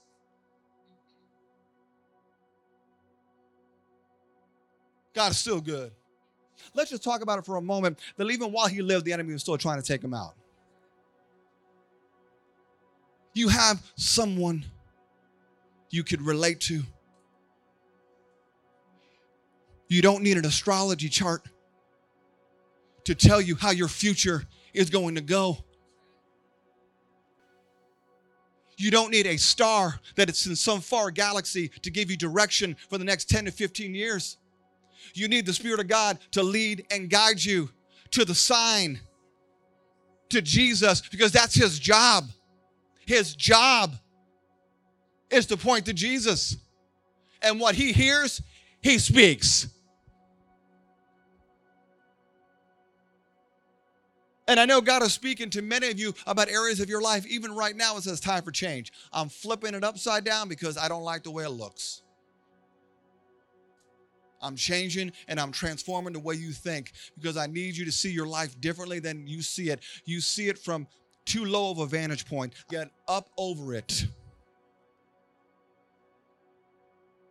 God 5.14 5.32
is 5.32 5.38
still 5.38 5.62
good. 5.62 5.92
Let's 6.74 6.90
just 6.90 7.04
talk 7.04 7.22
about 7.22 7.38
it 7.40 7.46
for 7.46 7.58
a 7.58 7.62
moment 7.62 8.00
that 8.18 8.30
even 8.30 8.52
while 8.52 8.68
he 8.68 8.82
lived, 8.82 9.06
the 9.06 9.14
enemy 9.14 9.34
was 9.34 9.42
still 9.42 9.58
trying 9.58 9.80
to 9.80 9.88
take 9.88 10.04
him 10.04 10.14
out. 10.14 10.34
You 13.34 13.48
have 13.50 13.82
someone 13.96 14.66
you 15.90 16.04
could 16.04 16.22
relate 16.22 16.60
to 16.62 16.84
you 19.94 20.02
don't 20.02 20.24
need 20.24 20.38
an 20.38 20.46
astrology 20.46 21.08
chart 21.08 21.44
to 23.04 23.14
tell 23.14 23.40
you 23.40 23.56
how 23.56 23.70
your 23.70 23.88
future 23.88 24.44
is 24.74 24.90
going 24.90 25.14
to 25.14 25.22
go. 25.22 25.56
You 28.76 28.90
don't 28.90 29.12
need 29.12 29.28
a 29.28 29.38
star 29.38 30.00
that 30.16 30.30
it's 30.30 30.48
in 30.48 30.56
some 30.56 30.82
far 30.82 31.12
galaxy 31.12 31.68
to 31.84 31.92
give 31.92 32.10
you 32.10 32.18
direction 32.18 32.76
for 32.90 32.98
the 32.98 33.04
next 33.04 33.30
10 33.30 33.46
to 33.46 33.52
15 33.52 33.94
years. 33.94 34.38
You 35.14 35.28
need 35.28 35.46
the 35.46 35.54
Spirit 35.54 35.80
of 35.80 35.88
God 35.88 36.18
to 36.32 36.42
lead 36.42 36.88
and 36.90 37.08
guide 37.08 37.44
you 37.46 37.70
to 38.12 38.26
the 38.26 38.34
sign, 38.34 39.00
to 40.30 40.42
Jesus, 40.42 41.02
because 41.02 41.32
that's 41.32 41.54
His 41.54 41.78
job. 41.78 42.30
His 43.06 43.36
job 43.36 43.94
is 45.30 45.46
to 45.48 45.58
point 45.58 45.86
to 45.86 45.94
Jesus. 45.94 46.58
And 47.44 47.60
what 47.60 47.76
He 47.76 47.94
hears, 47.94 48.42
He 48.82 48.98
speaks. 48.98 49.68
And 54.48 54.60
I 54.60 54.66
know 54.66 54.82
God 54.82 55.04
is 55.04 55.14
speaking 55.14 55.50
to 55.52 55.62
many 55.62 55.90
of 55.90 56.00
you 56.00 56.14
about 56.28 56.50
areas 56.50 56.80
of 56.82 56.90
your 56.90 57.02
life, 57.02 57.26
even 57.28 57.56
right 57.56 57.76
now, 57.76 57.96
it 57.96 58.04
says 58.04 58.20
time 58.20 58.44
for 58.44 58.52
change. 58.52 58.92
I'm 59.14 59.30
flipping 59.30 59.74
it 59.74 59.84
upside 59.84 60.26
down 60.26 60.50
because 60.50 60.78
I 60.78 60.90
don't 60.90 61.04
like 61.04 61.24
the 61.24 61.32
way 61.32 61.46
it 61.46 61.50
looks. 61.50 62.02
I'm 64.42 64.58
changing 64.58 65.14
and 65.30 65.40
I'm 65.40 65.54
transforming 65.54 66.12
the 66.12 66.20
way 66.20 66.36
you 66.36 66.52
think 66.52 66.92
because 67.16 67.38
I 67.38 67.48
need 67.48 67.78
you 67.78 67.86
to 67.86 67.92
see 67.92 68.12
your 68.12 68.28
life 68.28 68.60
differently 68.60 69.00
than 69.00 69.26
you 69.26 69.42
see 69.42 69.70
it. 69.70 69.80
You 70.04 70.20
see 70.20 70.50
it 70.50 70.60
from 70.60 70.86
too 71.24 71.46
low 71.46 71.72
of 71.72 71.80
a 71.80 71.86
vantage 71.86 72.26
point. 72.28 72.54
Get 72.70 72.92
up 73.08 73.30
over 73.38 73.74
it. 73.74 74.06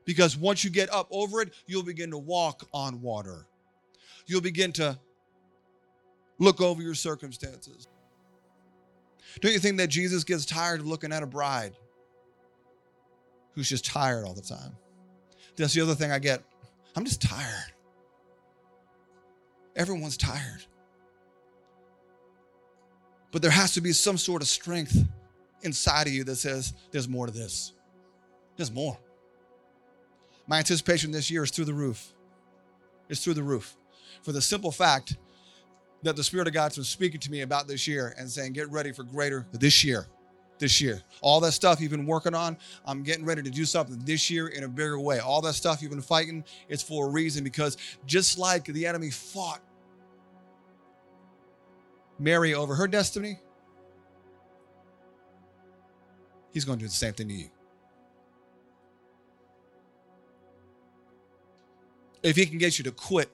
Because 0.06 0.36
once 0.36 0.64
you 0.64 0.70
get 0.70 0.92
up 0.92 1.06
over 1.10 1.42
it, 1.42 1.52
you'll 1.66 1.84
begin 1.84 2.10
to 2.10 2.18
walk 2.18 2.66
on 2.72 3.02
water. 3.02 3.46
You'll 4.26 4.40
begin 4.40 4.72
to 4.72 4.98
Look 6.38 6.60
over 6.60 6.82
your 6.82 6.94
circumstances. 6.94 7.86
Don't 9.40 9.52
you 9.52 9.58
think 9.58 9.78
that 9.78 9.88
Jesus 9.88 10.24
gets 10.24 10.44
tired 10.44 10.80
of 10.80 10.86
looking 10.86 11.12
at 11.12 11.22
a 11.22 11.26
bride 11.26 11.74
who's 13.54 13.68
just 13.68 13.84
tired 13.84 14.24
all 14.24 14.34
the 14.34 14.42
time? 14.42 14.76
That's 15.56 15.74
the 15.74 15.80
other 15.80 15.94
thing 15.94 16.10
I 16.10 16.18
get. 16.18 16.42
I'm 16.96 17.04
just 17.04 17.22
tired. 17.22 17.72
Everyone's 19.76 20.16
tired. 20.16 20.64
But 23.30 23.40
there 23.40 23.50
has 23.50 23.72
to 23.74 23.80
be 23.80 23.92
some 23.92 24.18
sort 24.18 24.42
of 24.42 24.48
strength 24.48 24.96
inside 25.62 26.06
of 26.06 26.12
you 26.12 26.24
that 26.24 26.36
says, 26.36 26.74
there's 26.90 27.08
more 27.08 27.26
to 27.26 27.32
this. 27.32 27.72
There's 28.56 28.70
more. 28.70 28.98
My 30.46 30.58
anticipation 30.58 31.10
this 31.12 31.30
year 31.30 31.44
is 31.44 31.50
through 31.50 31.64
the 31.64 31.72
roof. 31.72 32.12
It's 33.08 33.24
through 33.24 33.34
the 33.34 33.42
roof. 33.42 33.76
For 34.22 34.32
the 34.32 34.42
simple 34.42 34.70
fact 34.70 35.16
that 36.02 36.16
the 36.16 36.24
Spirit 36.24 36.48
of 36.48 36.52
God's 36.52 36.76
been 36.76 36.84
speaking 36.84 37.20
to 37.20 37.30
me 37.30 37.42
about 37.42 37.68
this 37.68 37.86
year 37.86 38.14
and 38.18 38.28
saying, 38.28 38.52
get 38.52 38.70
ready 38.70 38.92
for 38.92 39.04
greater 39.04 39.46
this 39.52 39.84
year. 39.84 40.06
This 40.58 40.80
year. 40.80 41.02
All 41.20 41.40
that 41.40 41.52
stuff 41.52 41.80
you've 41.80 41.90
been 41.90 42.06
working 42.06 42.34
on, 42.34 42.56
I'm 42.84 43.02
getting 43.02 43.24
ready 43.24 43.42
to 43.42 43.50
do 43.50 43.64
something 43.64 43.98
this 44.04 44.30
year 44.30 44.48
in 44.48 44.64
a 44.64 44.68
bigger 44.68 44.98
way. 44.98 45.18
All 45.18 45.40
that 45.42 45.54
stuff 45.54 45.82
you've 45.82 45.90
been 45.90 46.02
fighting, 46.02 46.44
it's 46.68 46.82
for 46.82 47.06
a 47.06 47.10
reason 47.10 47.42
because 47.42 47.76
just 48.06 48.38
like 48.38 48.64
the 48.64 48.86
enemy 48.86 49.10
fought 49.10 49.60
Mary 52.18 52.54
over 52.54 52.74
her 52.74 52.86
destiny, 52.86 53.38
he's 56.52 56.64
going 56.64 56.78
to 56.78 56.84
do 56.84 56.88
the 56.88 56.94
same 56.94 57.12
thing 57.12 57.28
to 57.28 57.34
you. 57.34 57.50
If 62.22 62.36
he 62.36 62.46
can 62.46 62.58
get 62.58 62.78
you 62.78 62.84
to 62.84 62.92
quit 62.92 63.32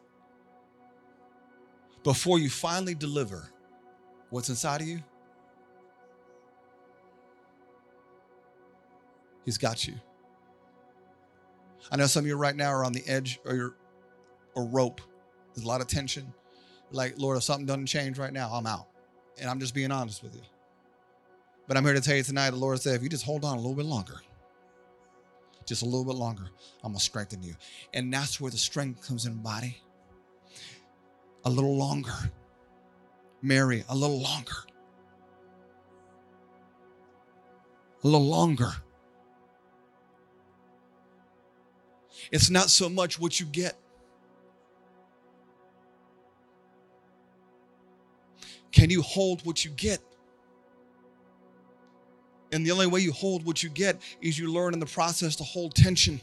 before 2.08 2.38
you 2.38 2.48
finally 2.48 2.94
deliver 2.94 3.50
what's 4.30 4.48
inside 4.48 4.80
of 4.80 4.86
you, 4.86 4.98
he's 9.44 9.58
got 9.58 9.86
you. 9.86 9.92
I 11.92 11.96
know 11.96 12.06
some 12.06 12.24
of 12.24 12.26
you 12.26 12.36
right 12.36 12.56
now 12.56 12.70
are 12.70 12.82
on 12.82 12.94
the 12.94 13.06
edge 13.06 13.40
or 13.44 13.54
you're 13.54 13.76
a 14.56 14.62
rope. 14.62 15.02
There's 15.54 15.66
a 15.66 15.68
lot 15.68 15.82
of 15.82 15.86
tension. 15.86 16.32
Like, 16.92 17.18
Lord, 17.18 17.36
if 17.36 17.42
something 17.42 17.66
doesn't 17.66 17.84
change 17.84 18.18
right 18.18 18.32
now, 18.32 18.48
I'm 18.54 18.66
out. 18.66 18.86
And 19.38 19.50
I'm 19.50 19.60
just 19.60 19.74
being 19.74 19.92
honest 19.92 20.22
with 20.22 20.34
you. 20.34 20.40
But 21.66 21.76
I'm 21.76 21.84
here 21.84 21.92
to 21.92 22.00
tell 22.00 22.16
you 22.16 22.22
tonight, 22.22 22.52
the 22.52 22.56
Lord 22.56 22.80
said, 22.80 22.94
if 22.94 23.02
you 23.02 23.10
just 23.10 23.26
hold 23.26 23.44
on 23.44 23.58
a 23.58 23.60
little 23.60 23.76
bit 23.76 23.84
longer, 23.84 24.14
just 25.66 25.82
a 25.82 25.84
little 25.84 26.06
bit 26.06 26.14
longer, 26.14 26.48
I'm 26.82 26.94
to 26.94 27.00
strengthen 27.00 27.42
you. 27.42 27.54
And 27.92 28.10
that's 28.10 28.40
where 28.40 28.50
the 28.50 28.56
strength 28.56 29.06
comes 29.06 29.26
in 29.26 29.34
body. 29.42 29.82
A 31.48 31.50
little 31.50 31.78
longer. 31.78 32.12
Mary, 33.40 33.82
a 33.88 33.96
little 33.96 34.20
longer. 34.20 34.52
A 38.04 38.06
little 38.06 38.26
longer. 38.26 38.70
It's 42.30 42.50
not 42.50 42.68
so 42.68 42.90
much 42.90 43.18
what 43.18 43.40
you 43.40 43.46
get. 43.46 43.78
Can 48.70 48.90
you 48.90 49.00
hold 49.00 49.46
what 49.46 49.64
you 49.64 49.70
get? 49.70 50.00
And 52.52 52.66
the 52.66 52.72
only 52.72 52.88
way 52.88 53.00
you 53.00 53.12
hold 53.12 53.46
what 53.46 53.62
you 53.62 53.70
get 53.70 54.02
is 54.20 54.38
you 54.38 54.52
learn 54.52 54.74
in 54.74 54.80
the 54.80 54.86
process 54.86 55.34
to 55.36 55.44
hold 55.44 55.74
tension. 55.74 56.20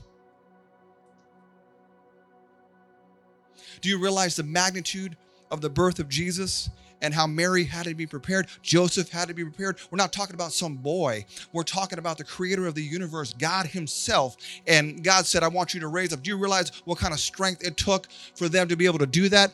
Do 3.82 3.90
you 3.90 4.00
realize 4.00 4.36
the 4.36 4.44
magnitude 4.44 5.18
of 5.52 5.62
the 5.62 5.70
birth 5.70 6.00
of 6.00 6.10
Jesus 6.10 6.70
and 7.02 7.14
how 7.14 7.28
Mary 7.28 7.64
had 7.64 7.86
to 7.86 7.94
be 7.94 8.08
prepared? 8.08 8.48
Joseph 8.62 9.10
had 9.10 9.28
to 9.28 9.34
be 9.34 9.44
prepared. 9.44 9.78
We're 9.92 9.98
not 9.98 10.14
talking 10.14 10.34
about 10.34 10.54
some 10.54 10.76
boy. 10.76 11.26
We're 11.54 11.64
talking 11.64 12.00
about 12.00 12.18
the 12.18 12.24
creator 12.24 12.66
of 12.68 12.76
the 12.76 12.84
universe, 12.84 13.34
God 13.34 13.68
Himself. 13.68 14.38
And 14.68 15.04
God 15.04 15.26
said, 15.26 15.44
I 15.44 15.48
want 15.48 15.74
you 15.74 15.80
to 15.82 15.88
raise 15.88 16.14
up. 16.14 16.24
Do 16.24 16.30
you 16.30 16.38
realize 16.38 16.72
what 16.86 16.98
kind 16.98 17.14
of 17.14 17.20
strength 17.20 17.66
it 17.66 17.78
took 17.78 18.08
for 18.36 18.50
them 18.50 18.68
to 18.70 18.76
be 18.76 18.86
able 18.86 19.00
to 19.00 19.08
do 19.08 19.30
that 19.30 19.52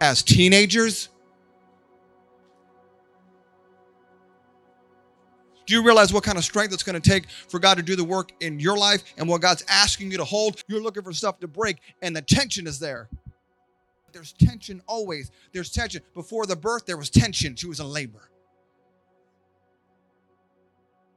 as 0.00 0.22
teenagers? 0.22 1.08
Do 5.68 5.74
you 5.74 5.82
realize 5.82 6.14
what 6.14 6.24
kind 6.24 6.38
of 6.38 6.44
strength 6.44 6.72
it's 6.72 6.82
going 6.82 6.98
to 6.98 7.10
take 7.10 7.28
for 7.28 7.58
God 7.58 7.76
to 7.76 7.82
do 7.82 7.94
the 7.94 8.02
work 8.02 8.32
in 8.40 8.58
your 8.58 8.78
life 8.78 9.04
and 9.18 9.28
what 9.28 9.42
God's 9.42 9.62
asking 9.68 10.10
you 10.10 10.16
to 10.16 10.24
hold? 10.24 10.64
You're 10.66 10.80
looking 10.80 11.02
for 11.02 11.12
stuff 11.12 11.38
to 11.40 11.46
break, 11.46 11.76
and 12.00 12.16
the 12.16 12.22
tension 12.22 12.66
is 12.66 12.78
there. 12.78 13.10
There's 14.12 14.32
tension 14.32 14.82
always. 14.86 15.30
There's 15.52 15.70
tension. 15.70 16.02
Before 16.14 16.46
the 16.46 16.56
birth, 16.56 16.86
there 16.86 16.96
was 16.96 17.10
tension. 17.10 17.54
She 17.56 17.66
was 17.66 17.80
in 17.80 17.88
labor. 17.88 18.30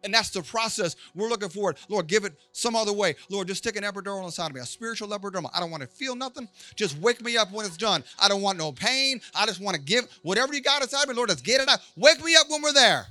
And 0.04 0.13
that's 0.13 0.32
the 0.32 0.41
process 0.41 0.95
we're 1.13 1.30
looking 1.30 1.49
for. 1.49 1.71
It. 1.71 1.77
Lord, 1.88 2.08
give 2.08 2.25
it 2.25 2.34
some 2.54 2.75
other 2.75 2.93
way. 2.93 3.15
Lord, 3.30 3.47
just 3.47 3.60
stick 3.63 3.75
an 3.75 3.84
epidural 3.84 4.25
inside 4.25 4.47
of 4.47 4.56
me, 4.56 4.62
a 4.62 4.65
spiritual 4.65 5.10
epidural. 5.10 5.49
I 5.54 5.60
don't 5.60 5.69
want 5.69 5.82
to 5.82 5.88
feel 5.88 6.15
nothing. 6.15 6.47
Just 6.75 6.97
wake 6.97 7.21
me 7.21 7.38
up 7.38 7.51
when 7.51 7.65
it's 7.65 7.77
done. 7.77 8.04
I 8.19 8.27
don't 8.27 8.41
want 8.41 8.58
no 8.58 8.71
pain. 8.71 9.21
I 9.36 9.45
just 9.45 9.62
want 9.62 9.75
to 9.75 9.82
give 9.82 10.08
whatever 10.23 10.54
you 10.54 10.62
got 10.62 10.82
inside 10.82 11.04
of 11.04 11.10
me, 11.10 11.15
Lord, 11.15 11.30
just 11.30 11.45
get 11.45 11.62
it 11.62 11.69
out. 11.69 11.80
Wake 11.95 12.23
me 12.23 12.36
up 12.36 12.49
when 12.49 12.62
we're 12.62 12.73
there. 12.73 13.06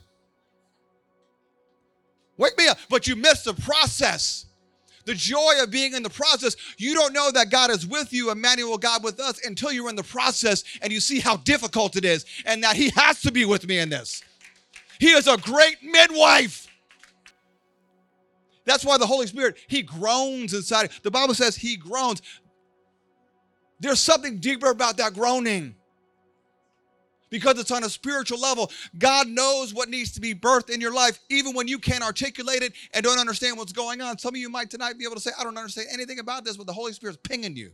Wake 2.37 2.59
me 2.59 2.67
up. 2.67 2.79
But 2.89 3.07
you 3.07 3.15
missed 3.15 3.45
the 3.45 3.55
process. 3.55 4.47
The 5.11 5.17
joy 5.17 5.55
of 5.61 5.73
being 5.73 5.95
in 5.95 6.05
the 6.05 6.09
process. 6.09 6.55
You 6.79 6.95
don't 6.95 7.13
know 7.13 7.33
that 7.33 7.51
God 7.51 7.73
is 7.73 7.85
with 7.85 8.13
you, 8.13 8.31
Emmanuel, 8.31 8.79
God 8.79 9.03
with 9.03 9.19
us, 9.19 9.45
until 9.45 9.73
you're 9.73 9.91
in 9.91 9.97
the 9.97 10.05
process 10.05 10.63
and 10.83 10.93
you 10.93 11.01
see 11.01 11.19
how 11.19 11.39
difficult 11.39 11.97
it 11.97 12.05
is 12.05 12.25
and 12.47 12.63
that 12.63 12.77
He 12.77 12.91
has 12.91 13.21
to 13.23 13.33
be 13.33 13.45
with 13.45 13.67
me 13.67 13.81
in 13.81 13.89
this. 13.89 14.23
He 15.01 15.11
is 15.11 15.27
a 15.27 15.37
great 15.37 15.83
midwife. 15.83 16.69
That's 18.67 18.85
why 18.85 18.99
the 18.99 19.07
Holy 19.07 19.27
Spirit, 19.27 19.57
He 19.67 19.83
groans 19.83 20.55
inside. 20.55 20.91
The 21.03 21.11
Bible 21.11 21.35
says 21.35 21.57
He 21.57 21.75
groans. 21.75 22.23
There's 23.81 23.99
something 23.99 24.39
deeper 24.39 24.71
about 24.71 24.97
that 24.99 25.15
groaning 25.15 25.75
because 27.31 27.59
it's 27.59 27.71
on 27.71 27.85
a 27.85 27.89
spiritual 27.89 28.41
level. 28.41 28.71
God 28.99 29.29
knows 29.29 29.73
what 29.73 29.89
needs 29.89 30.13
to 30.13 30.21
be 30.21 30.35
birthed 30.35 30.71
in 30.71 30.81
your 30.81 30.93
life, 30.93 31.19
even 31.31 31.55
when 31.55 31.69
you 31.69 31.79
can't 31.79 32.03
articulate 32.03 32.63
it 32.63 32.73
and 32.93 33.05
don't 33.05 33.19
understand 33.19 33.57
what's 33.57 33.73
going 33.73 34.01
on. 34.01 34.19
Some 34.19 34.35
of 34.35 34.41
you 34.41 34.51
might 34.51 34.71
tonight 34.71 34.99
be 34.99 35.05
able 35.05 35.15
to 35.15 35.21
say, 35.21 35.31
I 35.39 35.45
don't 35.45 35.57
understand 35.57 35.89
anything 35.93 36.19
about 36.19 36.45
this, 36.45 36.57
but 36.57 36.67
the 36.67 36.73
Holy 36.73 36.93
Spirit's 36.93 37.19
pinging 37.23 37.57
you, 37.57 37.71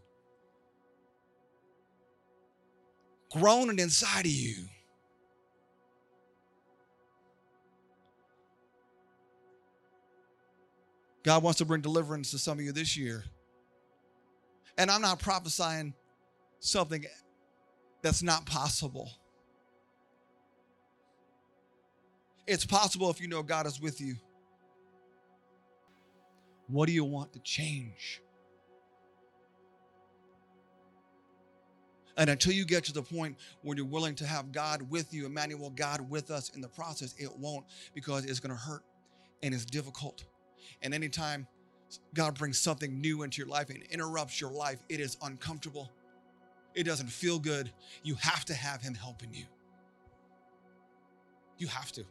groaning 3.31 3.79
inside 3.79 4.27
of 4.27 4.33
you. 4.33 4.67
God 11.25 11.43
wants 11.43 11.59
to 11.59 11.65
bring 11.65 11.81
deliverance 11.81 12.31
to 12.31 12.39
some 12.39 12.59
of 12.61 12.65
you 12.65 12.71
this 12.71 12.97
year. 12.97 13.25
And 14.79 14.89
I'm 14.91 15.01
not 15.01 15.19
prophesying 15.19 15.93
something 16.61 17.05
that's 18.03 18.23
not 18.23 18.47
possible. 18.47 19.11
It's 22.47 22.65
possible 22.65 23.11
if 23.11 23.21
you 23.21 23.29
know 23.29 23.43
God 23.43 23.67
is 23.67 23.81
with 23.81 24.01
you. 24.01 24.17
What 26.69 26.87
do 26.87 26.93
you 26.93 27.05
want 27.05 27.33
to 27.33 27.39
change? 27.41 28.21
And 32.17 32.31
until 32.31 32.53
you 32.53 32.65
get 32.65 32.85
to 32.85 32.93
the 32.93 33.03
point 33.03 33.37
where 33.63 33.77
you're 33.77 33.85
willing 33.85 34.15
to 34.17 34.27
have 34.27 34.51
God 34.51 34.83
with 34.91 35.13
you, 35.13 35.27
Emmanuel, 35.27 35.71
God 35.71 36.09
with 36.09 36.31
us 36.31 36.51
in 36.55 36.61
the 36.61 36.69
process, 36.69 37.15
it 37.19 37.31
won't 37.39 37.67
because 37.95 38.25
it's 38.25 38.41
going 38.41 38.57
to 38.57 38.61
hurt 38.61 38.83
and 39.43 39.53
it's 39.53 39.67
difficult. 39.67 40.25
And 40.83 40.95
anytime 40.95 41.47
God 42.15 42.37
brings 42.39 42.59
something 42.59 43.01
new 43.01 43.23
into 43.23 43.43
your 43.43 43.49
life 43.49 43.69
and 43.69 43.83
interrupts 43.91 44.41
your 44.41 44.51
life, 44.51 44.83
it 44.89 44.99
is 44.99 45.19
uncomfortable. 45.23 45.91
It 46.75 46.85
doesn't 46.85 47.09
feel 47.09 47.39
good. 47.39 47.71
You 48.03 48.15
have 48.17 48.45
to 48.47 48.55
have 48.55 48.81
Him 48.81 48.95
helping 48.95 49.33
you. 49.35 49.45
You 51.59 51.67
have 51.69 51.93
to. 51.93 52.05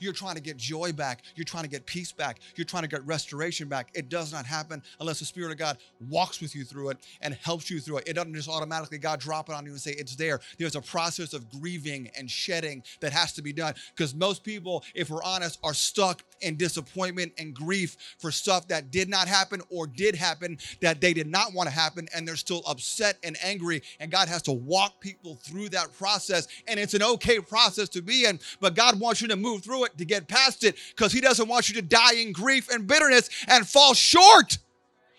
You're 0.00 0.12
trying 0.12 0.34
to 0.34 0.40
get 0.40 0.56
joy 0.56 0.92
back. 0.92 1.22
You're 1.36 1.44
trying 1.44 1.64
to 1.64 1.70
get 1.70 1.86
peace 1.86 2.12
back. 2.12 2.40
You're 2.56 2.64
trying 2.64 2.82
to 2.82 2.88
get 2.88 3.06
restoration 3.06 3.68
back. 3.68 3.90
It 3.94 4.08
does 4.08 4.32
not 4.32 4.46
happen 4.46 4.82
unless 4.98 5.20
the 5.20 5.24
Spirit 5.24 5.52
of 5.52 5.58
God 5.58 5.78
walks 6.08 6.40
with 6.40 6.54
you 6.54 6.64
through 6.64 6.90
it 6.90 6.98
and 7.20 7.34
helps 7.34 7.70
you 7.70 7.80
through 7.80 7.98
it. 7.98 8.08
It 8.08 8.14
doesn't 8.14 8.34
just 8.34 8.48
automatically 8.48 8.98
God 8.98 9.20
drop 9.20 9.48
it 9.48 9.54
on 9.54 9.64
you 9.64 9.72
and 9.72 9.80
say 9.80 9.92
it's 9.92 10.16
there. 10.16 10.40
There's 10.58 10.76
a 10.76 10.82
process 10.82 11.32
of 11.32 11.48
grieving 11.50 12.10
and 12.18 12.30
shedding 12.30 12.82
that 13.00 13.12
has 13.12 13.32
to 13.34 13.42
be 13.42 13.52
done 13.52 13.74
because 13.94 14.14
most 14.14 14.42
people, 14.42 14.84
if 14.94 15.10
we're 15.10 15.22
honest, 15.22 15.58
are 15.62 15.74
stuck 15.74 16.22
in 16.40 16.56
disappointment 16.56 17.32
and 17.38 17.54
grief 17.54 17.96
for 18.18 18.30
stuff 18.30 18.68
that 18.68 18.90
did 18.90 19.08
not 19.08 19.28
happen 19.28 19.60
or 19.70 19.86
did 19.86 20.14
happen 20.14 20.58
that 20.80 21.00
they 21.00 21.12
did 21.12 21.26
not 21.26 21.52
want 21.52 21.68
to 21.68 21.74
happen 21.74 22.08
and 22.14 22.26
they're 22.26 22.36
still 22.36 22.62
upset 22.66 23.18
and 23.22 23.36
angry 23.42 23.82
and 23.98 24.10
God 24.10 24.28
has 24.28 24.42
to 24.42 24.52
walk 24.52 25.00
people 25.00 25.36
through 25.42 25.68
that 25.70 25.92
process 25.96 26.48
and 26.66 26.80
it's 26.80 26.94
an 26.94 27.02
okay 27.02 27.40
process 27.40 27.88
to 27.90 28.02
be 28.02 28.24
in 28.24 28.38
but 28.60 28.74
God 28.74 28.98
wants 28.98 29.20
you 29.20 29.28
to 29.28 29.36
move 29.36 29.62
through 29.62 29.84
it 29.84 29.89
to 29.98 30.04
get 30.04 30.28
past 30.28 30.64
it, 30.64 30.76
because 30.90 31.12
He 31.12 31.20
doesn't 31.20 31.48
want 31.48 31.68
you 31.68 31.74
to 31.76 31.82
die 31.82 32.14
in 32.14 32.32
grief 32.32 32.70
and 32.70 32.86
bitterness 32.86 33.28
and 33.48 33.66
fall 33.68 33.94
short 33.94 34.58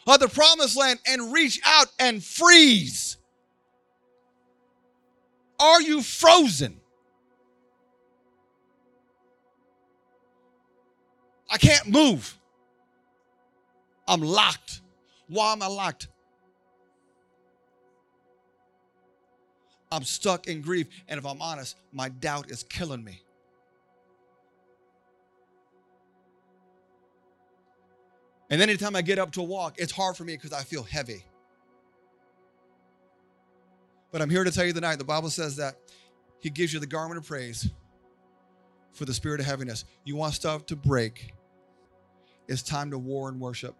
of 0.07 0.19
the 0.19 0.27
promised 0.27 0.77
land 0.77 0.99
and 1.07 1.33
reach 1.33 1.59
out 1.65 1.87
and 1.99 2.23
freeze. 2.23 3.17
are 5.59 5.81
you 5.81 6.01
frozen? 6.01 6.81
I 11.49 11.57
can't 11.57 11.87
move. 11.87 12.37
I'm 14.07 14.21
locked. 14.21 14.81
Why 15.27 15.53
am 15.53 15.61
I 15.61 15.67
locked? 15.67 16.07
I'm 19.91 20.03
stuck 20.03 20.47
in 20.47 20.61
grief. 20.61 20.87
And 21.07 21.17
if 21.17 21.25
I'm 21.25 21.41
honest, 21.41 21.77
my 21.91 22.09
doubt 22.09 22.49
is 22.49 22.63
killing 22.63 23.03
me. 23.03 23.21
And 28.51 28.59
then 28.59 28.69
anytime 28.69 28.97
I 28.97 29.01
get 29.01 29.17
up 29.17 29.31
to 29.31 29.41
walk, 29.41 29.75
it's 29.79 29.93
hard 29.93 30.17
for 30.17 30.25
me 30.25 30.33
because 30.35 30.51
I 30.51 30.61
feel 30.63 30.83
heavy. 30.83 31.23
But 34.11 34.21
I'm 34.21 34.29
here 34.29 34.43
to 34.43 34.51
tell 34.51 34.65
you 34.65 34.73
tonight 34.73 34.97
the 34.97 35.05
Bible 35.05 35.29
says 35.29 35.55
that 35.55 35.75
He 36.41 36.49
gives 36.49 36.73
you 36.73 36.81
the 36.81 36.85
garment 36.85 37.17
of 37.17 37.25
praise 37.25 37.71
for 38.91 39.05
the 39.05 39.13
spirit 39.13 39.39
of 39.39 39.45
heaviness. 39.45 39.85
You 40.03 40.17
want 40.17 40.33
stuff 40.33 40.65
to 40.65 40.75
break. 40.75 41.33
It's 42.49 42.61
time 42.61 42.91
to 42.91 42.97
war 42.97 43.29
and 43.29 43.39
worship 43.39 43.73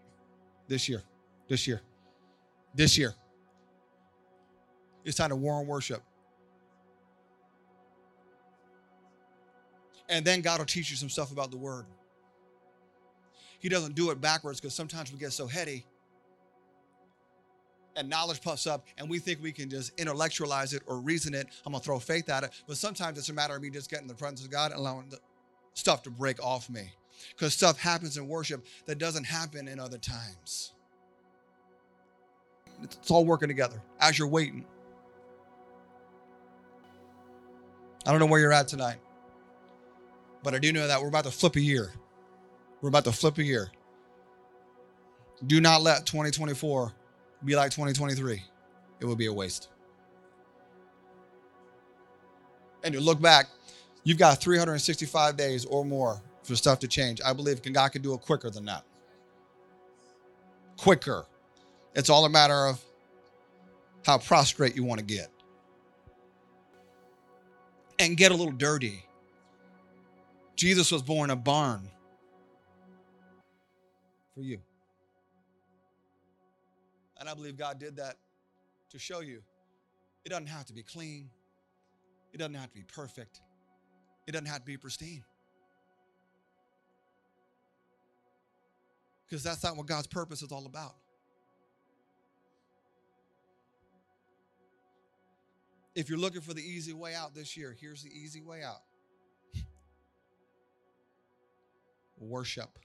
this 0.69 0.87
year. 0.87 1.03
This 1.49 1.67
year. 1.67 1.81
This 2.73 2.97
year. 2.97 3.13
It's 5.03 5.17
time 5.17 5.31
to 5.31 5.35
war 5.35 5.59
and 5.59 5.67
worship. 5.67 6.01
And 10.07 10.23
then 10.23 10.39
God 10.39 10.59
will 10.59 10.65
teach 10.65 10.89
you 10.89 10.95
some 10.95 11.09
stuff 11.09 11.33
about 11.33 11.51
the 11.51 11.57
word. 11.57 11.85
He 13.61 13.69
doesn't 13.69 13.95
do 13.95 14.09
it 14.09 14.19
backwards 14.19 14.59
because 14.59 14.73
sometimes 14.73 15.13
we 15.13 15.19
get 15.19 15.31
so 15.31 15.47
heady 15.47 15.85
and 17.95 18.09
knowledge 18.09 18.41
puffs 18.41 18.65
up 18.65 18.85
and 18.97 19.09
we 19.09 19.19
think 19.19 19.41
we 19.41 19.51
can 19.51 19.69
just 19.69 19.91
intellectualize 19.99 20.73
it 20.73 20.81
or 20.87 20.99
reason 20.99 21.33
it. 21.33 21.47
I'm 21.65 21.73
to 21.73 21.79
throw 21.79 21.99
faith 21.99 22.29
at 22.29 22.43
it. 22.43 22.51
But 22.67 22.77
sometimes 22.77 23.17
it's 23.17 23.29
a 23.29 23.33
matter 23.33 23.55
of 23.55 23.61
me 23.61 23.69
just 23.69 23.89
getting 23.89 24.05
in 24.05 24.07
the 24.07 24.15
presence 24.15 24.43
of 24.43 24.49
God 24.49 24.71
and 24.71 24.79
allowing 24.79 25.09
the 25.09 25.19
stuff 25.73 26.01
to 26.03 26.09
break 26.09 26.43
off 26.43 26.69
me 26.69 26.91
because 27.29 27.53
stuff 27.53 27.77
happens 27.77 28.17
in 28.17 28.27
worship 28.27 28.65
that 28.87 28.97
doesn't 28.97 29.25
happen 29.25 29.67
in 29.67 29.79
other 29.79 29.99
times. 29.99 30.73
It's 32.81 33.11
all 33.11 33.25
working 33.25 33.47
together 33.47 33.79
as 33.99 34.17
you're 34.17 34.27
waiting. 34.27 34.65
I 38.07 38.09
don't 38.09 38.19
know 38.19 38.25
where 38.25 38.39
you're 38.39 38.51
at 38.51 38.67
tonight, 38.67 38.97
but 40.41 40.55
I 40.55 40.59
do 40.59 40.73
know 40.73 40.87
that 40.87 40.99
we're 40.99 41.09
about 41.09 41.25
to 41.25 41.31
flip 41.31 41.55
a 41.55 41.61
year. 41.61 41.93
We're 42.81 42.89
about 42.89 43.05
to 43.05 43.11
flip 43.11 43.37
a 43.37 43.43
year. 43.43 43.69
Do 45.45 45.61
not 45.61 45.81
let 45.81 46.05
2024 46.05 46.91
be 47.45 47.55
like 47.55 47.71
2023. 47.71 48.43
It 48.99 49.05
will 49.05 49.15
be 49.15 49.27
a 49.27 49.33
waste. 49.33 49.69
And 52.83 52.93
you 52.93 52.99
look 52.99 53.21
back, 53.21 53.47
you've 54.03 54.17
got 54.17 54.41
365 54.41 55.37
days 55.37 55.65
or 55.65 55.85
more 55.85 56.21
for 56.43 56.55
stuff 56.55 56.79
to 56.79 56.87
change. 56.87 57.21
I 57.23 57.33
believe 57.33 57.61
God 57.61 57.89
can 57.89 58.01
do 58.01 58.13
it 58.13 58.21
quicker 58.21 58.49
than 58.49 58.65
that. 58.65 58.83
Quicker. 60.77 61.25
It's 61.93 62.09
all 62.09 62.25
a 62.25 62.29
matter 62.29 62.67
of 62.67 62.83
how 64.05 64.17
prostrate 64.17 64.75
you 64.75 64.83
want 64.83 64.99
to 64.99 65.05
get. 65.05 65.29
And 67.99 68.17
get 68.17 68.31
a 68.31 68.35
little 68.35 68.53
dirty. 68.53 69.05
Jesus 70.55 70.91
was 70.91 71.03
born 71.03 71.29
in 71.29 71.33
a 71.33 71.39
barn 71.39 71.89
for 74.41 74.47
you. 74.47 74.57
And 77.19 77.29
I 77.29 77.35
believe 77.35 77.57
God 77.57 77.79
did 77.79 77.97
that 77.97 78.15
to 78.89 78.97
show 78.97 79.19
you 79.19 79.43
it 80.25 80.29
doesn't 80.29 80.47
have 80.47 80.65
to 80.65 80.73
be 80.73 80.81
clean, 80.81 81.29
it 82.33 82.37
doesn't 82.37 82.55
have 82.55 82.69
to 82.69 82.75
be 82.75 82.83
perfect, 82.83 83.41
it 84.27 84.31
doesn't 84.31 84.47
have 84.47 84.59
to 84.59 84.65
be 84.65 84.77
pristine. 84.77 85.23
Because 89.29 89.43
that's 89.43 89.63
not 89.63 89.77
what 89.77 89.85
God's 89.85 90.07
purpose 90.07 90.41
is 90.41 90.51
all 90.51 90.65
about. 90.65 90.95
If 95.93 96.09
you're 96.09 96.19
looking 96.19 96.41
for 96.41 96.53
the 96.53 96.61
easy 96.61 96.93
way 96.93 97.13
out 97.13 97.35
this 97.35 97.55
year, 97.55 97.75
here's 97.79 98.01
the 98.03 98.09
easy 98.09 98.41
way 98.41 98.63
out 98.63 98.81
worship. 102.17 102.79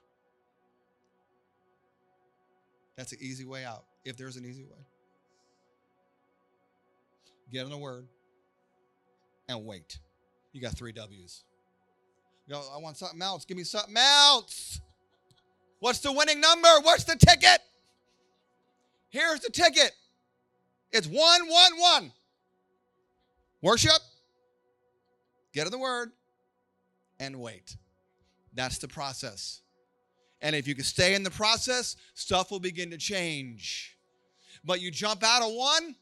That's 2.96 3.12
an 3.12 3.18
easy 3.20 3.44
way 3.44 3.64
out, 3.64 3.85
if 4.04 4.16
there's 4.16 4.37
an 4.37 4.44
easy 4.44 4.64
way. 4.64 4.87
Get 7.52 7.64
in 7.64 7.70
the 7.70 7.78
Word 7.78 8.06
and 9.48 9.64
wait. 9.64 9.98
You 10.52 10.61
got 10.61 10.76
three 10.76 10.92
W's. 10.92 11.44
Go, 12.48 12.62
I 12.74 12.78
want 12.78 12.96
something 12.96 13.20
else. 13.20 13.44
Give 13.44 13.56
me 13.56 13.64
something 13.64 13.96
else. 13.96 14.80
What's 15.80 15.98
the 15.98 16.12
winning 16.12 16.40
number? 16.40 16.68
What's 16.82 17.04
the 17.04 17.16
ticket? 17.16 17.61
Here's 19.11 19.40
the 19.40 19.50
ticket. 19.50 19.92
It's 20.92 21.06
one, 21.06 21.48
one, 21.48 21.72
one. 21.78 22.12
Worship, 23.62 24.00
get 25.52 25.66
in 25.66 25.72
the 25.72 25.78
Word, 25.78 26.12
and 27.18 27.40
wait. 27.40 27.76
That's 28.54 28.78
the 28.78 28.88
process. 28.88 29.61
And 30.42 30.55
if 30.55 30.68
you 30.68 30.75
can 30.75 30.85
stay 30.85 31.14
in 31.14 31.22
the 31.22 31.31
process, 31.31 31.96
stuff 32.14 32.51
will 32.51 32.61
begin 32.61 32.90
to 32.90 32.99
change. 32.99 33.96
But 34.64 34.81
you 34.81 34.90
jump 34.90 35.22
out 35.25 35.42
of 35.42 35.53
one, 35.53 35.94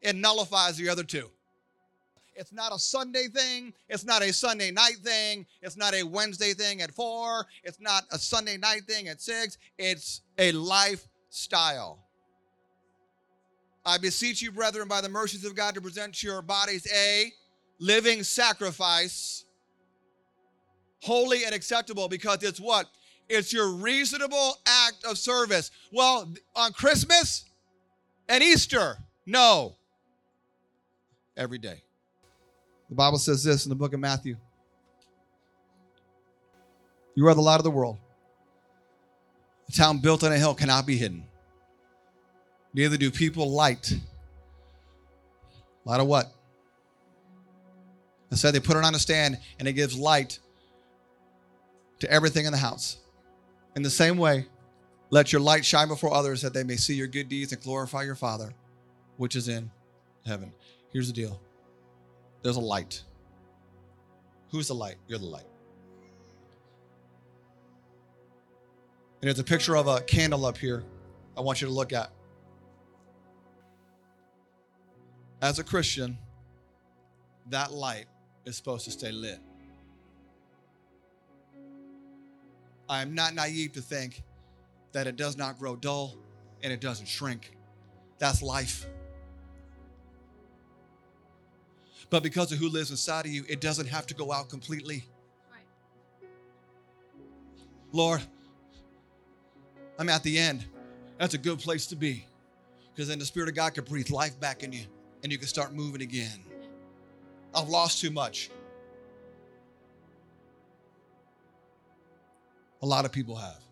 it 0.00 0.16
nullifies 0.16 0.76
the 0.76 0.88
other 0.88 1.04
two. 1.04 1.30
It's 2.34 2.52
not 2.52 2.72
a 2.72 2.78
Sunday 2.78 3.26
thing. 3.26 3.74
It's 3.88 4.04
not 4.04 4.22
a 4.22 4.32
Sunday 4.32 4.70
night 4.70 4.96
thing. 5.04 5.44
It's 5.60 5.76
not 5.76 5.94
a 5.94 6.02
Wednesday 6.02 6.54
thing 6.54 6.80
at 6.80 6.90
four. 6.90 7.46
It's 7.64 7.80
not 7.80 8.04
a 8.12 8.18
Sunday 8.18 8.56
night 8.56 8.84
thing 8.88 9.08
at 9.08 9.20
six. 9.20 9.58
It's 9.76 10.22
a 10.38 10.52
lifestyle. 10.52 11.98
I 13.84 13.98
beseech 13.98 14.40
you, 14.40 14.52
brethren, 14.52 14.88
by 14.88 15.00
the 15.00 15.08
mercies 15.08 15.44
of 15.44 15.54
God, 15.54 15.74
to 15.74 15.80
present 15.80 16.22
your 16.22 16.40
bodies 16.40 16.86
a 16.92 17.32
living 17.78 18.22
sacrifice, 18.22 19.44
holy 21.02 21.44
and 21.44 21.54
acceptable, 21.54 22.08
because 22.08 22.42
it's 22.42 22.60
what? 22.60 22.86
It's 23.30 23.52
your 23.52 23.70
reasonable 23.70 24.58
act 24.66 25.04
of 25.04 25.16
service. 25.16 25.70
Well, 25.92 26.34
on 26.56 26.72
Christmas 26.72 27.44
and 28.28 28.42
Easter, 28.42 28.96
no. 29.24 29.76
Every 31.36 31.58
day. 31.58 31.84
The 32.88 32.96
Bible 32.96 33.18
says 33.18 33.44
this 33.44 33.64
in 33.64 33.68
the 33.68 33.76
book 33.76 33.94
of 33.94 34.00
Matthew 34.00 34.36
You 37.14 37.28
are 37.28 37.34
the 37.34 37.40
light 37.40 37.58
of 37.58 37.62
the 37.62 37.70
world. 37.70 37.98
A 39.68 39.72
town 39.72 39.98
built 39.98 40.24
on 40.24 40.32
a 40.32 40.36
hill 40.36 40.54
cannot 40.54 40.84
be 40.84 40.96
hidden. 40.96 41.22
Neither 42.74 42.96
do 42.96 43.12
people 43.12 43.48
light. 43.48 43.92
Light 45.84 46.00
of 46.00 46.08
what? 46.08 46.26
I 48.32 48.34
said 48.34 48.54
they 48.54 48.60
put 48.60 48.76
it 48.76 48.84
on 48.84 48.96
a 48.96 48.98
stand 48.98 49.38
and 49.60 49.68
it 49.68 49.74
gives 49.74 49.96
light 49.96 50.40
to 52.00 52.10
everything 52.10 52.46
in 52.46 52.50
the 52.50 52.58
house. 52.58 52.96
In 53.76 53.82
the 53.82 53.90
same 53.90 54.18
way, 54.18 54.46
let 55.10 55.32
your 55.32 55.40
light 55.40 55.64
shine 55.64 55.88
before 55.88 56.12
others 56.12 56.42
that 56.42 56.54
they 56.54 56.64
may 56.64 56.76
see 56.76 56.94
your 56.94 57.06
good 57.06 57.28
deeds 57.28 57.52
and 57.52 57.62
glorify 57.62 58.02
your 58.02 58.14
Father, 58.14 58.52
which 59.16 59.36
is 59.36 59.48
in 59.48 59.70
heaven. 60.24 60.52
Here's 60.92 61.06
the 61.06 61.12
deal 61.12 61.40
there's 62.42 62.56
a 62.56 62.60
light. 62.60 63.02
Who's 64.50 64.68
the 64.68 64.74
light? 64.74 64.96
You're 65.06 65.18
the 65.18 65.26
light. 65.26 65.44
And 69.20 69.28
there's 69.28 69.38
a 69.38 69.44
picture 69.44 69.76
of 69.76 69.86
a 69.86 70.00
candle 70.00 70.46
up 70.46 70.56
here 70.56 70.82
I 71.36 71.42
want 71.42 71.60
you 71.60 71.66
to 71.66 71.72
look 71.72 71.92
at. 71.92 72.10
As 75.42 75.58
a 75.58 75.64
Christian, 75.64 76.18
that 77.48 77.72
light 77.72 78.06
is 78.44 78.56
supposed 78.56 78.84
to 78.86 78.90
stay 78.90 79.12
lit. 79.12 79.38
I 82.90 83.02
am 83.02 83.14
not 83.14 83.34
naive 83.34 83.72
to 83.74 83.80
think 83.80 84.24
that 84.90 85.06
it 85.06 85.14
does 85.14 85.38
not 85.38 85.60
grow 85.60 85.76
dull 85.76 86.16
and 86.60 86.72
it 86.72 86.80
doesn't 86.80 87.06
shrink. 87.06 87.56
That's 88.18 88.42
life. 88.42 88.84
But 92.10 92.24
because 92.24 92.50
of 92.50 92.58
who 92.58 92.68
lives 92.68 92.90
inside 92.90 93.26
of 93.26 93.32
you, 93.32 93.44
it 93.48 93.60
doesn't 93.60 93.86
have 93.86 94.08
to 94.08 94.14
go 94.14 94.32
out 94.32 94.48
completely. 94.48 95.04
Lord, 97.92 98.22
I'm 99.96 100.08
at 100.08 100.24
the 100.24 100.36
end. 100.36 100.64
That's 101.16 101.34
a 101.34 101.38
good 101.38 101.60
place 101.60 101.86
to 101.86 101.96
be 101.96 102.26
because 102.92 103.06
then 103.06 103.20
the 103.20 103.24
Spirit 103.24 103.48
of 103.48 103.54
God 103.54 103.72
can 103.72 103.84
breathe 103.84 104.10
life 104.10 104.38
back 104.40 104.64
in 104.64 104.72
you 104.72 104.84
and 105.22 105.30
you 105.30 105.38
can 105.38 105.46
start 105.46 105.72
moving 105.72 106.02
again. 106.02 106.40
I've 107.54 107.68
lost 107.68 108.00
too 108.00 108.10
much. 108.10 108.50
A 112.82 112.86
lot 112.86 113.04
of 113.04 113.12
people 113.12 113.36
have. 113.36 113.62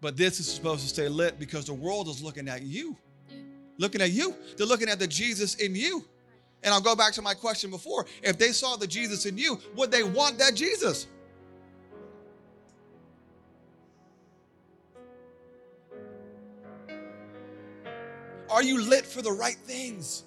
But 0.00 0.16
this 0.16 0.40
is 0.40 0.50
supposed 0.50 0.82
to 0.82 0.88
stay 0.88 1.08
lit 1.08 1.38
because 1.38 1.66
the 1.66 1.74
world 1.74 2.08
is 2.08 2.22
looking 2.22 2.48
at 2.48 2.62
you. 2.62 2.96
looking 3.78 4.00
at 4.00 4.10
you. 4.10 4.34
They're 4.56 4.66
looking 4.66 4.88
at 4.88 4.98
the 4.98 5.06
Jesus 5.06 5.54
in 5.56 5.74
you. 5.74 6.04
And 6.62 6.74
I'll 6.74 6.80
go 6.80 6.94
back 6.94 7.14
to 7.14 7.22
my 7.22 7.34
question 7.34 7.70
before. 7.70 8.06
If 8.22 8.38
they 8.38 8.52
saw 8.52 8.76
the 8.76 8.86
Jesus 8.86 9.24
in 9.26 9.38
you, 9.38 9.58
would 9.76 9.90
they 9.90 10.02
want 10.02 10.38
that 10.38 10.54
Jesus? 10.54 11.06
Are 18.50 18.62
you 18.62 18.82
lit 18.82 19.06
for 19.06 19.22
the 19.22 19.32
right 19.32 19.54
things? 19.54 20.24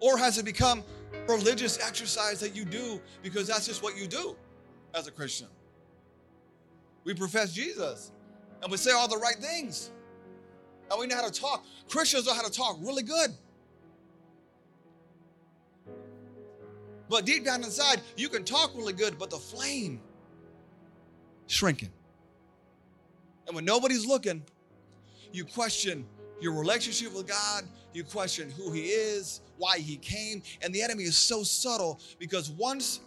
Or 0.00 0.16
has 0.16 0.38
it 0.38 0.44
become 0.44 0.82
religious 1.28 1.78
exercise 1.84 2.40
that 2.40 2.54
you 2.54 2.64
do 2.64 3.00
because 3.22 3.46
that's 3.46 3.66
just 3.66 3.82
what 3.82 3.96
you 3.96 4.06
do 4.06 4.36
as 4.94 5.06
a 5.06 5.10
Christian? 5.10 5.48
We 7.04 7.14
profess 7.14 7.52
Jesus 7.52 8.12
and 8.62 8.70
we 8.70 8.76
say 8.76 8.92
all 8.92 9.08
the 9.08 9.18
right 9.18 9.36
things. 9.36 9.90
And 10.90 11.00
we 11.00 11.06
know 11.06 11.16
how 11.16 11.26
to 11.26 11.32
talk. 11.32 11.64
Christians 11.88 12.26
know 12.26 12.34
how 12.34 12.42
to 12.42 12.52
talk 12.52 12.76
really 12.80 13.02
good. 13.02 13.30
But 17.08 17.26
deep 17.26 17.44
down 17.44 17.62
inside, 17.62 18.00
you 18.16 18.28
can 18.28 18.44
talk 18.44 18.72
really 18.74 18.92
good, 18.92 19.18
but 19.18 19.30
the 19.30 19.38
flame 19.38 20.00
shrinking. 21.46 21.90
And 23.46 23.56
when 23.56 23.64
nobody's 23.64 24.06
looking, 24.06 24.42
you 25.32 25.44
question 25.44 26.06
your 26.42 26.52
relationship 26.54 27.14
with 27.14 27.28
God, 27.28 27.64
you 27.94 28.04
question 28.04 28.50
who 28.50 28.72
He 28.72 28.86
is, 28.86 29.40
why 29.58 29.78
He 29.78 29.96
came. 29.96 30.42
And 30.62 30.74
the 30.74 30.82
enemy 30.82 31.04
is 31.04 31.16
so 31.16 31.42
subtle 31.42 32.00
because 32.18 32.50
once 32.50 33.00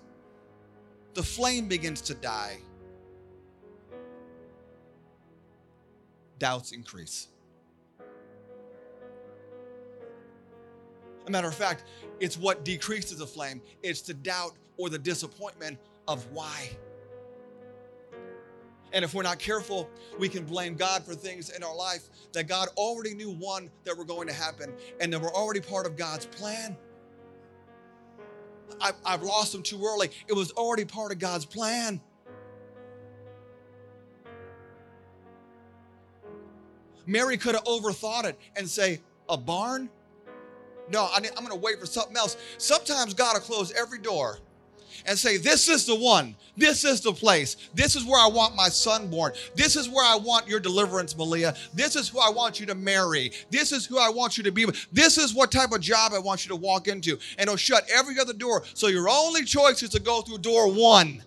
the 1.14 1.24
flame 1.24 1.68
begins 1.68 2.02
to 2.02 2.14
die, 2.14 2.58
doubts 6.40 6.72
increase. 6.72 7.28
A 11.28 11.32
matter 11.32 11.48
of 11.48 11.56
fact, 11.56 11.86
it's 12.20 12.38
what 12.38 12.64
decreases 12.64 13.18
the 13.18 13.26
flame. 13.26 13.62
It's 13.82 14.02
the 14.02 14.14
doubt 14.14 14.54
or 14.78 14.90
the 14.90 15.00
disappointment 15.00 15.80
of 16.08 16.26
why. 16.32 16.70
And 18.96 19.04
if 19.04 19.14
we're 19.14 19.24
not 19.24 19.40
careful, 19.40 19.90
we 20.18 20.30
can 20.30 20.46
blame 20.46 20.76
God 20.76 21.04
for 21.04 21.14
things 21.14 21.50
in 21.50 21.64
our 21.64 21.76
life 21.76 22.08
that 22.32 22.48
God 22.48 22.70
already 22.78 23.14
knew 23.14 23.30
one 23.30 23.70
that 23.84 23.96
were 23.96 24.06
going 24.06 24.26
to 24.30 24.34
happen 24.34 24.74
and 25.02 25.12
that 25.12 25.20
were 25.20 25.36
already 25.36 25.60
part 25.60 25.86
of 25.86 25.98
God's 25.98 26.26
plan. 26.26 26.78
I, 28.80 28.94
have 29.06 29.22
lost 29.22 29.52
them 29.52 29.64
too 29.64 29.84
early. 29.86 30.12
It 30.28 30.34
was 30.34 30.52
already 30.52 30.86
part 30.86 31.12
of 31.12 31.20
God's 31.20 31.46
plan. 31.46 32.00
Mary 37.06 37.38
could 37.38 37.56
have 37.56 37.66
overthought 37.66 38.24
it 38.24 38.40
and 38.56 38.68
say, 38.68 39.02
A 39.28 39.36
barn? 39.36 39.90
No, 40.90 41.04
I 41.04 41.18
am 41.18 41.24
going 41.36 41.50
to 41.50 41.56
wait 41.56 41.82
for 41.82 41.86
something 41.86 42.16
else. 42.16 42.38
Sometimes 42.58 43.14
God 43.14 43.34
will 43.34 43.42
close 43.42 43.74
every 43.74 44.00
door 44.00 44.40
and 45.06 45.18
say, 45.18 45.38
This 45.38 45.68
is 45.68 45.86
the 45.86 45.96
one. 45.96 46.36
This 46.58 46.86
is 46.86 47.02
the 47.02 47.12
place. 47.12 47.58
This 47.74 47.96
is 47.96 48.06
where 48.06 48.20
I 48.20 48.28
want 48.28 48.56
my 48.56 48.70
son 48.70 49.10
born. 49.10 49.34
This 49.56 49.76
is 49.76 49.90
where 49.90 50.06
I 50.06 50.16
want 50.16 50.48
your 50.48 50.60
deliverance, 50.60 51.16
Malia. 51.18 51.54
This 51.74 51.96
is 51.96 52.08
who 52.08 52.20
I 52.20 52.30
want 52.30 52.60
you 52.60 52.66
to 52.68 52.76
marry. 52.76 53.32
This 53.50 53.72
is 53.72 53.86
who 53.86 54.00
I 54.00 54.10
want 54.10 54.38
you 54.38 54.44
to 54.44 54.52
be. 54.52 54.66
This 54.92 55.18
is 55.18 55.34
what 55.34 55.52
type 55.52 55.72
of 55.72 55.82
job 55.82 56.14
I 56.14 56.20
want 56.20 56.46
you 56.46 56.50
to 56.50 56.56
walk 56.56 56.88
into. 56.88 57.20
And 57.38 57.50
he'll 57.50 57.58
shut 57.58 57.84
every 57.94 58.20
other 58.20 58.34
door. 58.34 58.64
So 58.74 58.88
your 58.88 59.10
only 59.10 59.44
choice 59.44 59.84
is 59.84 59.90
to 59.92 60.00
go 60.00 60.22
through 60.22 60.40
door 60.40 60.72
one. 60.72 61.24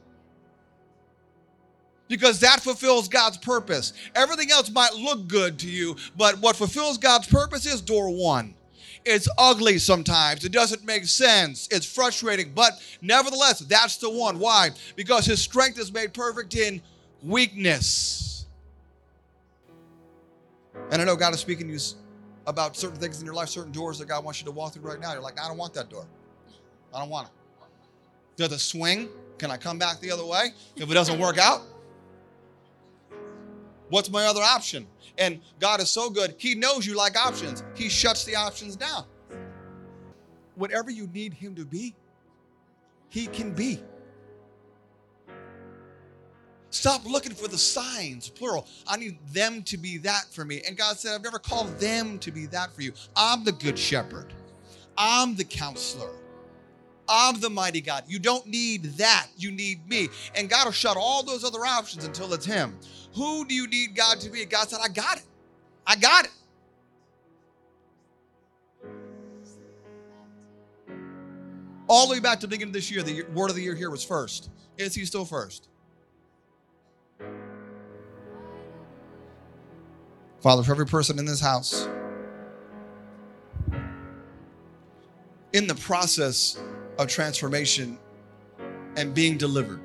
Because 2.09 2.41
that 2.41 2.61
fulfills 2.61 3.07
God's 3.07 3.37
purpose. 3.37 3.93
Everything 4.15 4.51
else 4.51 4.71
might 4.71 4.95
look 4.95 5.29
good 5.29 5.59
to 5.59 5.71
you, 5.71 5.95
but 6.17 6.39
what 6.39 6.57
fulfills 6.57 6.97
God's 6.97 7.27
purpose 7.27 7.67
is 7.67 7.83
door 7.83 8.09
one. 8.09 8.55
It's 9.05 9.29
ugly 9.39 9.79
sometimes. 9.79 10.45
It 10.45 10.53
doesn't 10.53 10.85
make 10.85 11.07
sense. 11.07 11.69
It's 11.71 11.87
frustrating. 11.87 12.53
But 12.55 12.73
nevertheless, 13.01 13.61
that's 13.61 13.97
the 13.97 14.11
one. 14.11 14.39
Why? 14.39 14.71
Because 14.97 15.27
his 15.27 15.41
strength 15.41 15.79
is 15.79 15.93
made 15.93 16.13
perfect 16.13 16.55
in 16.57 16.83
weakness. 17.23 18.47
And 20.91 21.03
I 21.03 21.05
know 21.05 21.17
God 21.17 21.35
is 21.35 21.41
speaking 21.41 21.67
to 21.69 21.73
you 21.73 21.81
about 22.47 22.77
certain 22.77 22.99
things 22.99 23.21
in 23.21 23.27
your 23.27 23.35
life, 23.35 23.49
certain 23.49 23.73
doors 23.73 23.99
that 23.99 24.09
God 24.09 24.25
wants 24.25 24.41
you 24.41 24.47
to 24.47 24.53
walk 24.53 24.73
through 24.73 24.89
right 24.89 25.01
now. 25.01 25.13
You're 25.13 25.23
like, 25.23 25.41
I 25.41 25.49
don't 25.49 25.59
want 25.59 25.75
that 25.75 25.91
door. 25.91 26.07
I 26.95 27.01
don't 27.01 27.11
want 27.11 27.29
it. 27.29 27.33
Does 28.37 28.53
it 28.53 28.61
swing? 28.61 29.09
Can 29.37 29.51
I 29.51 29.57
come 29.57 29.79
back 29.79 30.01
the 30.01 30.11
other 30.11 30.25
way 30.25 30.51
if 30.77 30.91
it 30.91 30.95
doesn't 30.95 31.19
work 31.19 31.39
out? 31.39 31.63
What's 33.89 34.11
my 34.11 34.27
other 34.27 34.43
option? 34.43 34.87
And 35.17 35.41
God 35.59 35.81
is 35.81 35.91
so 35.91 36.11
good, 36.11 36.35
He 36.39 36.55
knows 36.55 36.87
you 36.87 36.97
like 36.97 37.17
options. 37.17 37.63
He 37.75 37.89
shuts 37.89 38.25
the 38.25 38.37
options 38.37 38.77
down. 38.77 39.05
Whatever 40.55 40.91
you 40.91 41.07
need 41.09 41.35
Him 41.35 41.55
to 41.57 41.65
be, 41.65 41.95
He 43.09 43.27
can 43.27 43.53
be. 43.53 43.83
Stop 46.71 47.07
looking 47.07 47.33
for 47.33 47.49
the 47.49 47.57
signs, 47.57 48.29
plural. 48.29 48.67
I 48.87 48.99
need 48.99 49.19
them 49.33 49.63
to 49.65 49.79
be 49.79 49.97
that 49.99 50.27
for 50.31 50.45
me. 50.45 50.63
And 50.67 50.77
God 50.77 50.99
said, 50.99 51.15
I've 51.15 51.25
never 51.25 51.39
called 51.39 51.79
them 51.81 52.19
to 52.19 52.31
be 52.31 52.47
that 52.47 52.75
for 52.75 52.83
you. 52.83 52.93
I'm 53.17 53.43
the 53.43 53.53
good 53.53 53.79
shepherd, 53.79 54.33
I'm 54.97 55.35
the 55.35 55.45
counselor. 55.45 56.11
I'm 57.09 57.41
the 57.41 57.51
mighty 57.51 57.81
God. 57.81 58.05
You 58.07 58.19
don't 58.19 58.47
need 58.47 58.85
that. 58.99 59.29
You 59.37 59.51
need 59.51 59.89
me. 59.89 60.09
And 60.35 60.51
God 60.51 60.67
will 60.67 60.73
shut 60.73 60.97
all 60.97 61.23
those 61.23 61.45
other 61.45 61.65
options 61.65 62.05
until 62.05 62.33
it's 62.35 62.45
Him. 62.45 62.77
Who 63.15 63.47
do 63.47 63.55
you 63.55 63.67
need 63.67 63.97
God 63.97 64.21
to 64.21 64.31
be? 64.31 64.45
God 64.45 64.69
said, 64.69 64.81
I 64.83 64.89
got 64.89 65.17
it. 65.17 65.25
I 65.87 65.97
got 65.97 66.27
it. 66.27 66.31
All 71.89 72.07
the 72.07 72.13
way 72.13 72.21
back 72.21 72.39
to 72.41 72.47
the 72.47 72.51
beginning 72.51 72.71
of 72.71 72.75
this 72.75 72.91
year, 72.91 73.03
the 73.03 73.23
word 73.33 73.49
of 73.49 73.57
the 73.57 73.63
year 73.63 73.75
here 73.75 73.91
was 73.91 74.05
first. 74.05 74.51
Is 74.77 74.95
he 74.95 75.07
still 75.07 75.25
first? 75.25 75.69
Father, 80.41 80.63
for 80.63 80.71
every 80.73 80.87
person 80.87 81.19
in 81.19 81.25
this 81.25 81.41
house, 81.41 81.89
in 85.53 85.67
the 85.67 85.75
process 85.75 86.61
of 86.99 87.09
transformation 87.09 87.99
and 88.97 89.15
being 89.15 89.39
delivered, 89.39 89.81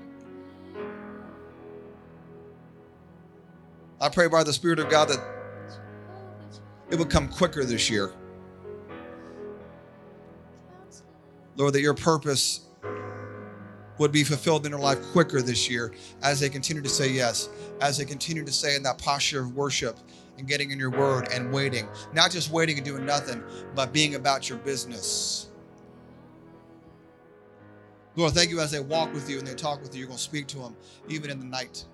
I 4.01 4.09
pray 4.09 4.27
by 4.27 4.43
the 4.43 4.51
Spirit 4.51 4.79
of 4.79 4.89
God 4.89 5.09
that 5.09 5.19
it 6.89 6.99
would 6.99 7.09
come 7.09 7.29
quicker 7.29 7.63
this 7.63 7.89
year. 7.89 8.11
Lord, 11.55 11.73
that 11.73 11.81
your 11.81 11.93
purpose 11.93 12.61
would 13.99 14.11
be 14.11 14.23
fulfilled 14.23 14.65
in 14.65 14.71
their 14.71 14.81
life 14.81 15.01
quicker 15.11 15.41
this 15.41 15.69
year 15.69 15.93
as 16.23 16.39
they 16.39 16.49
continue 16.49 16.81
to 16.81 16.89
say 16.89 17.09
yes, 17.09 17.47
as 17.79 17.97
they 17.97 18.05
continue 18.05 18.43
to 18.43 18.51
say 18.51 18.75
in 18.75 18.83
that 18.83 18.97
posture 18.97 19.39
of 19.39 19.55
worship 19.55 19.97
and 20.37 20.47
getting 20.47 20.71
in 20.71 20.79
your 20.79 20.89
word 20.89 21.27
and 21.31 21.53
waiting. 21.53 21.87
Not 22.13 22.31
just 22.31 22.51
waiting 22.51 22.77
and 22.77 22.85
doing 22.85 23.05
nothing, 23.05 23.43
but 23.75 23.93
being 23.93 24.15
about 24.15 24.49
your 24.49 24.57
business. 24.59 25.49
Lord, 28.15 28.33
thank 28.33 28.49
you 28.49 28.59
as 28.59 28.71
they 28.71 28.79
walk 28.79 29.13
with 29.13 29.29
you 29.29 29.39
and 29.39 29.47
they 29.47 29.55
talk 29.55 29.81
with 29.81 29.93
you. 29.93 29.99
You're 29.99 30.07
going 30.07 30.17
to 30.17 30.23
speak 30.23 30.47
to 30.47 30.59
them 30.59 30.75
even 31.09 31.31
in 31.31 31.39
the 31.39 31.45
night. 31.45 31.85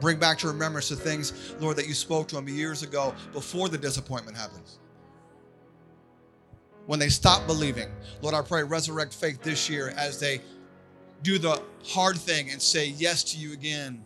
Bring 0.00 0.18
back 0.18 0.38
to 0.38 0.48
remembrance 0.48 0.88
the 0.88 0.96
things, 0.96 1.54
Lord, 1.60 1.76
that 1.76 1.86
you 1.86 1.94
spoke 1.94 2.28
to 2.28 2.36
them 2.36 2.48
years 2.48 2.82
ago 2.82 3.14
before 3.32 3.68
the 3.68 3.78
disappointment 3.78 4.36
happens. 4.36 4.78
When 6.86 6.98
they 6.98 7.08
stop 7.08 7.46
believing, 7.46 7.88
Lord, 8.20 8.34
I 8.34 8.42
pray 8.42 8.62
resurrect 8.62 9.14
faith 9.14 9.42
this 9.42 9.70
year 9.70 9.94
as 9.96 10.20
they 10.20 10.40
do 11.22 11.38
the 11.38 11.62
hard 11.86 12.16
thing 12.16 12.50
and 12.50 12.60
say 12.60 12.88
yes 12.88 13.24
to 13.24 13.38
you 13.38 13.52
again 13.52 14.04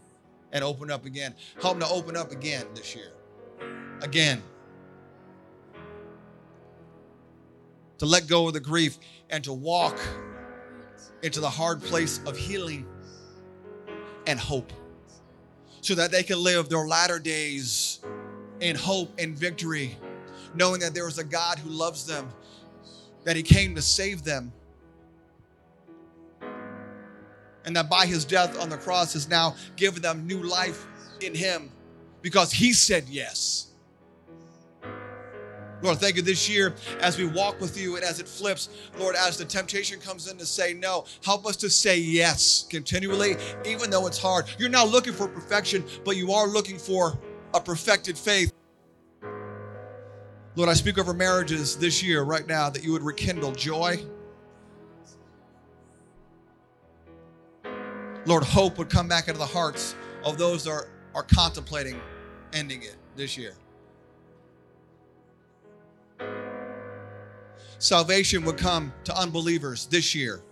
and 0.53 0.63
open 0.63 0.91
up 0.91 1.05
again. 1.05 1.35
Help 1.61 1.79
them 1.79 1.89
to 1.89 1.95
open 1.95 2.17
up 2.17 2.33
again 2.33 2.67
this 2.75 2.95
year. 2.95 3.13
Again. 4.01 4.43
To 7.99 8.07
let 8.07 8.29
go 8.29 8.47
of 8.47 8.55
the 8.55 8.61
grief 8.61 8.99
and 9.29 9.43
to 9.45 9.53
walk 9.53 9.99
into 11.23 11.41
the 11.41 11.51
hard 11.51 11.83
place 11.83 12.21
of 12.27 12.37
healing 12.37 12.87
and 14.27 14.39
hope 14.39 14.73
so 15.81 15.95
that 15.95 16.11
they 16.11 16.23
can 16.23 16.43
live 16.43 16.69
their 16.69 16.87
latter 16.87 17.19
days 17.19 18.01
in 18.61 18.77
hope 18.77 19.11
and 19.19 19.37
victory, 19.37 19.97
knowing 20.55 20.81
that 20.81 20.95
there 20.95 21.09
is 21.09 21.19
a 21.19 21.25
God 21.25 21.59
who 21.59 21.71
loves 21.71 22.05
them, 22.07 22.29
that 23.25 23.37
He 23.37 23.43
came 23.43 23.75
to 23.75 23.83
save 23.83 24.25
them, 24.25 24.53
and 27.65 27.77
that 27.77 27.89
by 27.89 28.07
His 28.07 28.25
death 28.25 28.59
on 28.61 28.69
the 28.69 28.77
cross 28.77 29.13
has 29.13 29.29
now 29.29 29.55
given 29.77 30.03
them 30.03 30.27
new 30.27 30.43
life 30.43 30.87
in 31.21 31.35
Him 31.35 31.71
because 32.23 32.53
He 32.53 32.73
said 32.73 33.09
yes. 33.09 33.68
Lord, 35.81 35.99
thank 35.99 36.17
you 36.17 36.23
this 36.23 36.49
year 36.49 36.75
as 37.01 37.17
we 37.17 37.25
walk 37.25 37.61
with 37.61 37.79
you 37.79 37.97
and 37.97 38.05
as 38.05 38.19
it 38.19 38.27
flips, 38.27 38.69
Lord, 38.99 39.15
as 39.15 39.37
the 39.37 39.45
temptation 39.45 40.01
comes 40.01 40.29
in 40.29 40.37
to 40.39 40.47
say 40.47 40.75
no, 40.75 41.05
help 41.25 41.47
us 41.47 41.57
to 41.59 41.71
say 41.71 41.99
yes 41.99 42.67
continually, 42.69 43.37
even 43.65 43.91
though 43.91 44.07
it's 44.07 44.19
hard. 44.19 44.47
You're 44.59 44.71
not 44.71 44.89
looking 44.89 45.13
for 45.13 45.29
perfection, 45.29 45.85
but 46.05 46.17
you 46.17 46.33
are 46.33 46.49
looking 46.49 46.79
for 46.79 47.17
a 47.55 47.61
perfected 47.61 48.19
faith. 48.19 48.53
Lord, 50.57 50.69
I 50.69 50.75
speak 50.75 50.99
over 50.99 51.15
marriages 51.15 51.77
this 51.77 52.03
year, 52.03 52.23
right 52.23 52.47
now, 52.47 52.69
that 52.69 52.83
you 52.83 52.91
would 52.91 53.03
rekindle 53.03 53.53
joy. 53.53 54.05
Lord, 58.27 58.43
hope 58.43 58.77
would 58.79 58.91
come 58.91 59.07
back 59.07 59.29
into 59.29 59.39
the 59.39 59.47
hearts 59.47 59.95
of 60.25 60.37
those 60.37 60.65
that 60.65 60.71
are, 60.71 60.89
are 61.15 61.23
contemplating 61.23 62.01
ending 62.53 62.83
it 62.83 62.97
this 63.15 63.39
year. 63.39 63.55
Salvation 67.79 68.45
would 68.45 68.59
come 68.59 68.93
to 69.05 69.17
unbelievers 69.17 69.87
this 69.87 70.15
year. 70.15 70.43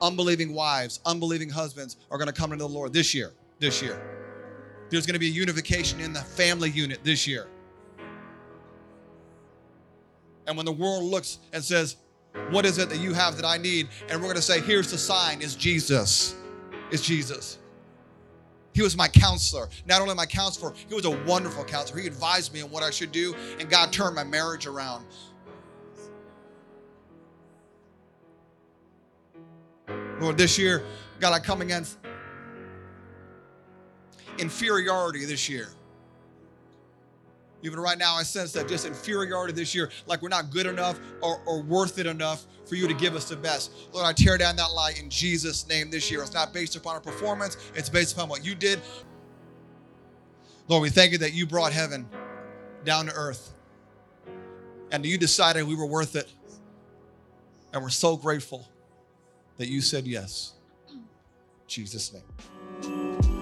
Unbelieving 0.00 0.54
wives, 0.54 1.00
unbelieving 1.04 1.50
husbands 1.50 1.96
are 2.10 2.18
going 2.18 2.28
to 2.28 2.32
come 2.32 2.52
into 2.52 2.64
the 2.64 2.68
Lord 2.68 2.92
this 2.92 3.14
year. 3.14 3.32
This 3.58 3.82
year. 3.82 4.00
There's 4.88 5.06
going 5.06 5.14
to 5.14 5.20
be 5.20 5.28
a 5.28 5.32
unification 5.32 6.00
in 6.00 6.12
the 6.12 6.20
family 6.20 6.70
unit 6.70 7.04
this 7.04 7.26
year. 7.26 7.46
And 10.46 10.56
when 10.56 10.66
the 10.66 10.72
world 10.72 11.04
looks 11.04 11.38
and 11.52 11.62
says, 11.62 11.96
What 12.50 12.64
is 12.64 12.78
it 12.78 12.88
that 12.88 12.98
you 12.98 13.12
have 13.12 13.36
that 13.36 13.44
I 13.44 13.56
need? 13.56 13.88
And 14.08 14.20
we're 14.20 14.26
going 14.26 14.36
to 14.36 14.42
say, 14.42 14.60
Here's 14.60 14.90
the 14.90 14.98
sign 14.98 15.42
is 15.42 15.54
Jesus. 15.54 16.34
It's 16.90 17.02
Jesus. 17.02 17.58
He 18.72 18.82
was 18.82 18.96
my 18.96 19.08
counselor. 19.08 19.68
Not 19.86 20.00
only 20.00 20.14
my 20.14 20.26
counselor, 20.26 20.72
he 20.88 20.94
was 20.94 21.04
a 21.04 21.10
wonderful 21.24 21.64
counselor. 21.64 22.00
He 22.00 22.06
advised 22.06 22.52
me 22.54 22.62
on 22.62 22.70
what 22.70 22.82
I 22.82 22.90
should 22.90 23.12
do, 23.12 23.34
and 23.58 23.68
God 23.68 23.92
turned 23.92 24.14
my 24.14 24.24
marriage 24.24 24.66
around. 24.66 25.06
Lord, 30.20 30.36
this 30.36 30.58
year, 30.58 30.84
God, 31.18 31.32
I 31.32 31.40
come 31.40 31.62
against 31.62 31.98
inferiority 34.38 35.24
this 35.24 35.48
year. 35.48 35.68
Even 37.62 37.78
right 37.78 37.98
now, 37.98 38.14
I 38.14 38.22
sense 38.22 38.52
that 38.52 38.68
just 38.68 38.86
inferiority 38.86 39.52
this 39.52 39.74
year, 39.74 39.90
like 40.06 40.22
we're 40.22 40.28
not 40.28 40.50
good 40.50 40.66
enough 40.66 40.98
or, 41.22 41.42
or 41.46 41.62
worth 41.62 41.98
it 41.98 42.06
enough 42.06 42.46
for 42.66 42.74
you 42.74 42.86
to 42.86 42.94
give 42.94 43.14
us 43.14 43.28
the 43.28 43.36
best. 43.36 43.72
Lord, 43.92 44.06
I 44.06 44.12
tear 44.12 44.38
down 44.38 44.56
that 44.56 44.72
lie 44.72 44.94
in 44.98 45.10
Jesus' 45.10 45.68
name 45.68 45.90
this 45.90 46.10
year. 46.10 46.22
It's 46.22 46.32
not 46.32 46.54
based 46.54 46.76
upon 46.76 46.94
our 46.94 47.00
performance, 47.00 47.56
it's 47.74 47.88
based 47.88 48.14
upon 48.14 48.28
what 48.28 48.44
you 48.44 48.54
did. 48.54 48.80
Lord, 50.68 50.82
we 50.82 50.90
thank 50.90 51.12
you 51.12 51.18
that 51.18 51.34
you 51.34 51.46
brought 51.46 51.72
heaven 51.72 52.08
down 52.84 53.06
to 53.06 53.12
earth 53.12 53.52
and 54.92 55.04
you 55.04 55.18
decided 55.18 55.66
we 55.66 55.74
were 55.74 55.86
worth 55.86 56.14
it. 56.16 56.32
And 57.72 57.82
we're 57.82 57.88
so 57.90 58.16
grateful 58.16 58.66
that 59.60 59.68
you 59.68 59.82
said 59.82 60.06
yes. 60.06 60.54
In 60.88 61.02
Jesus' 61.66 62.14
name. 62.14 63.39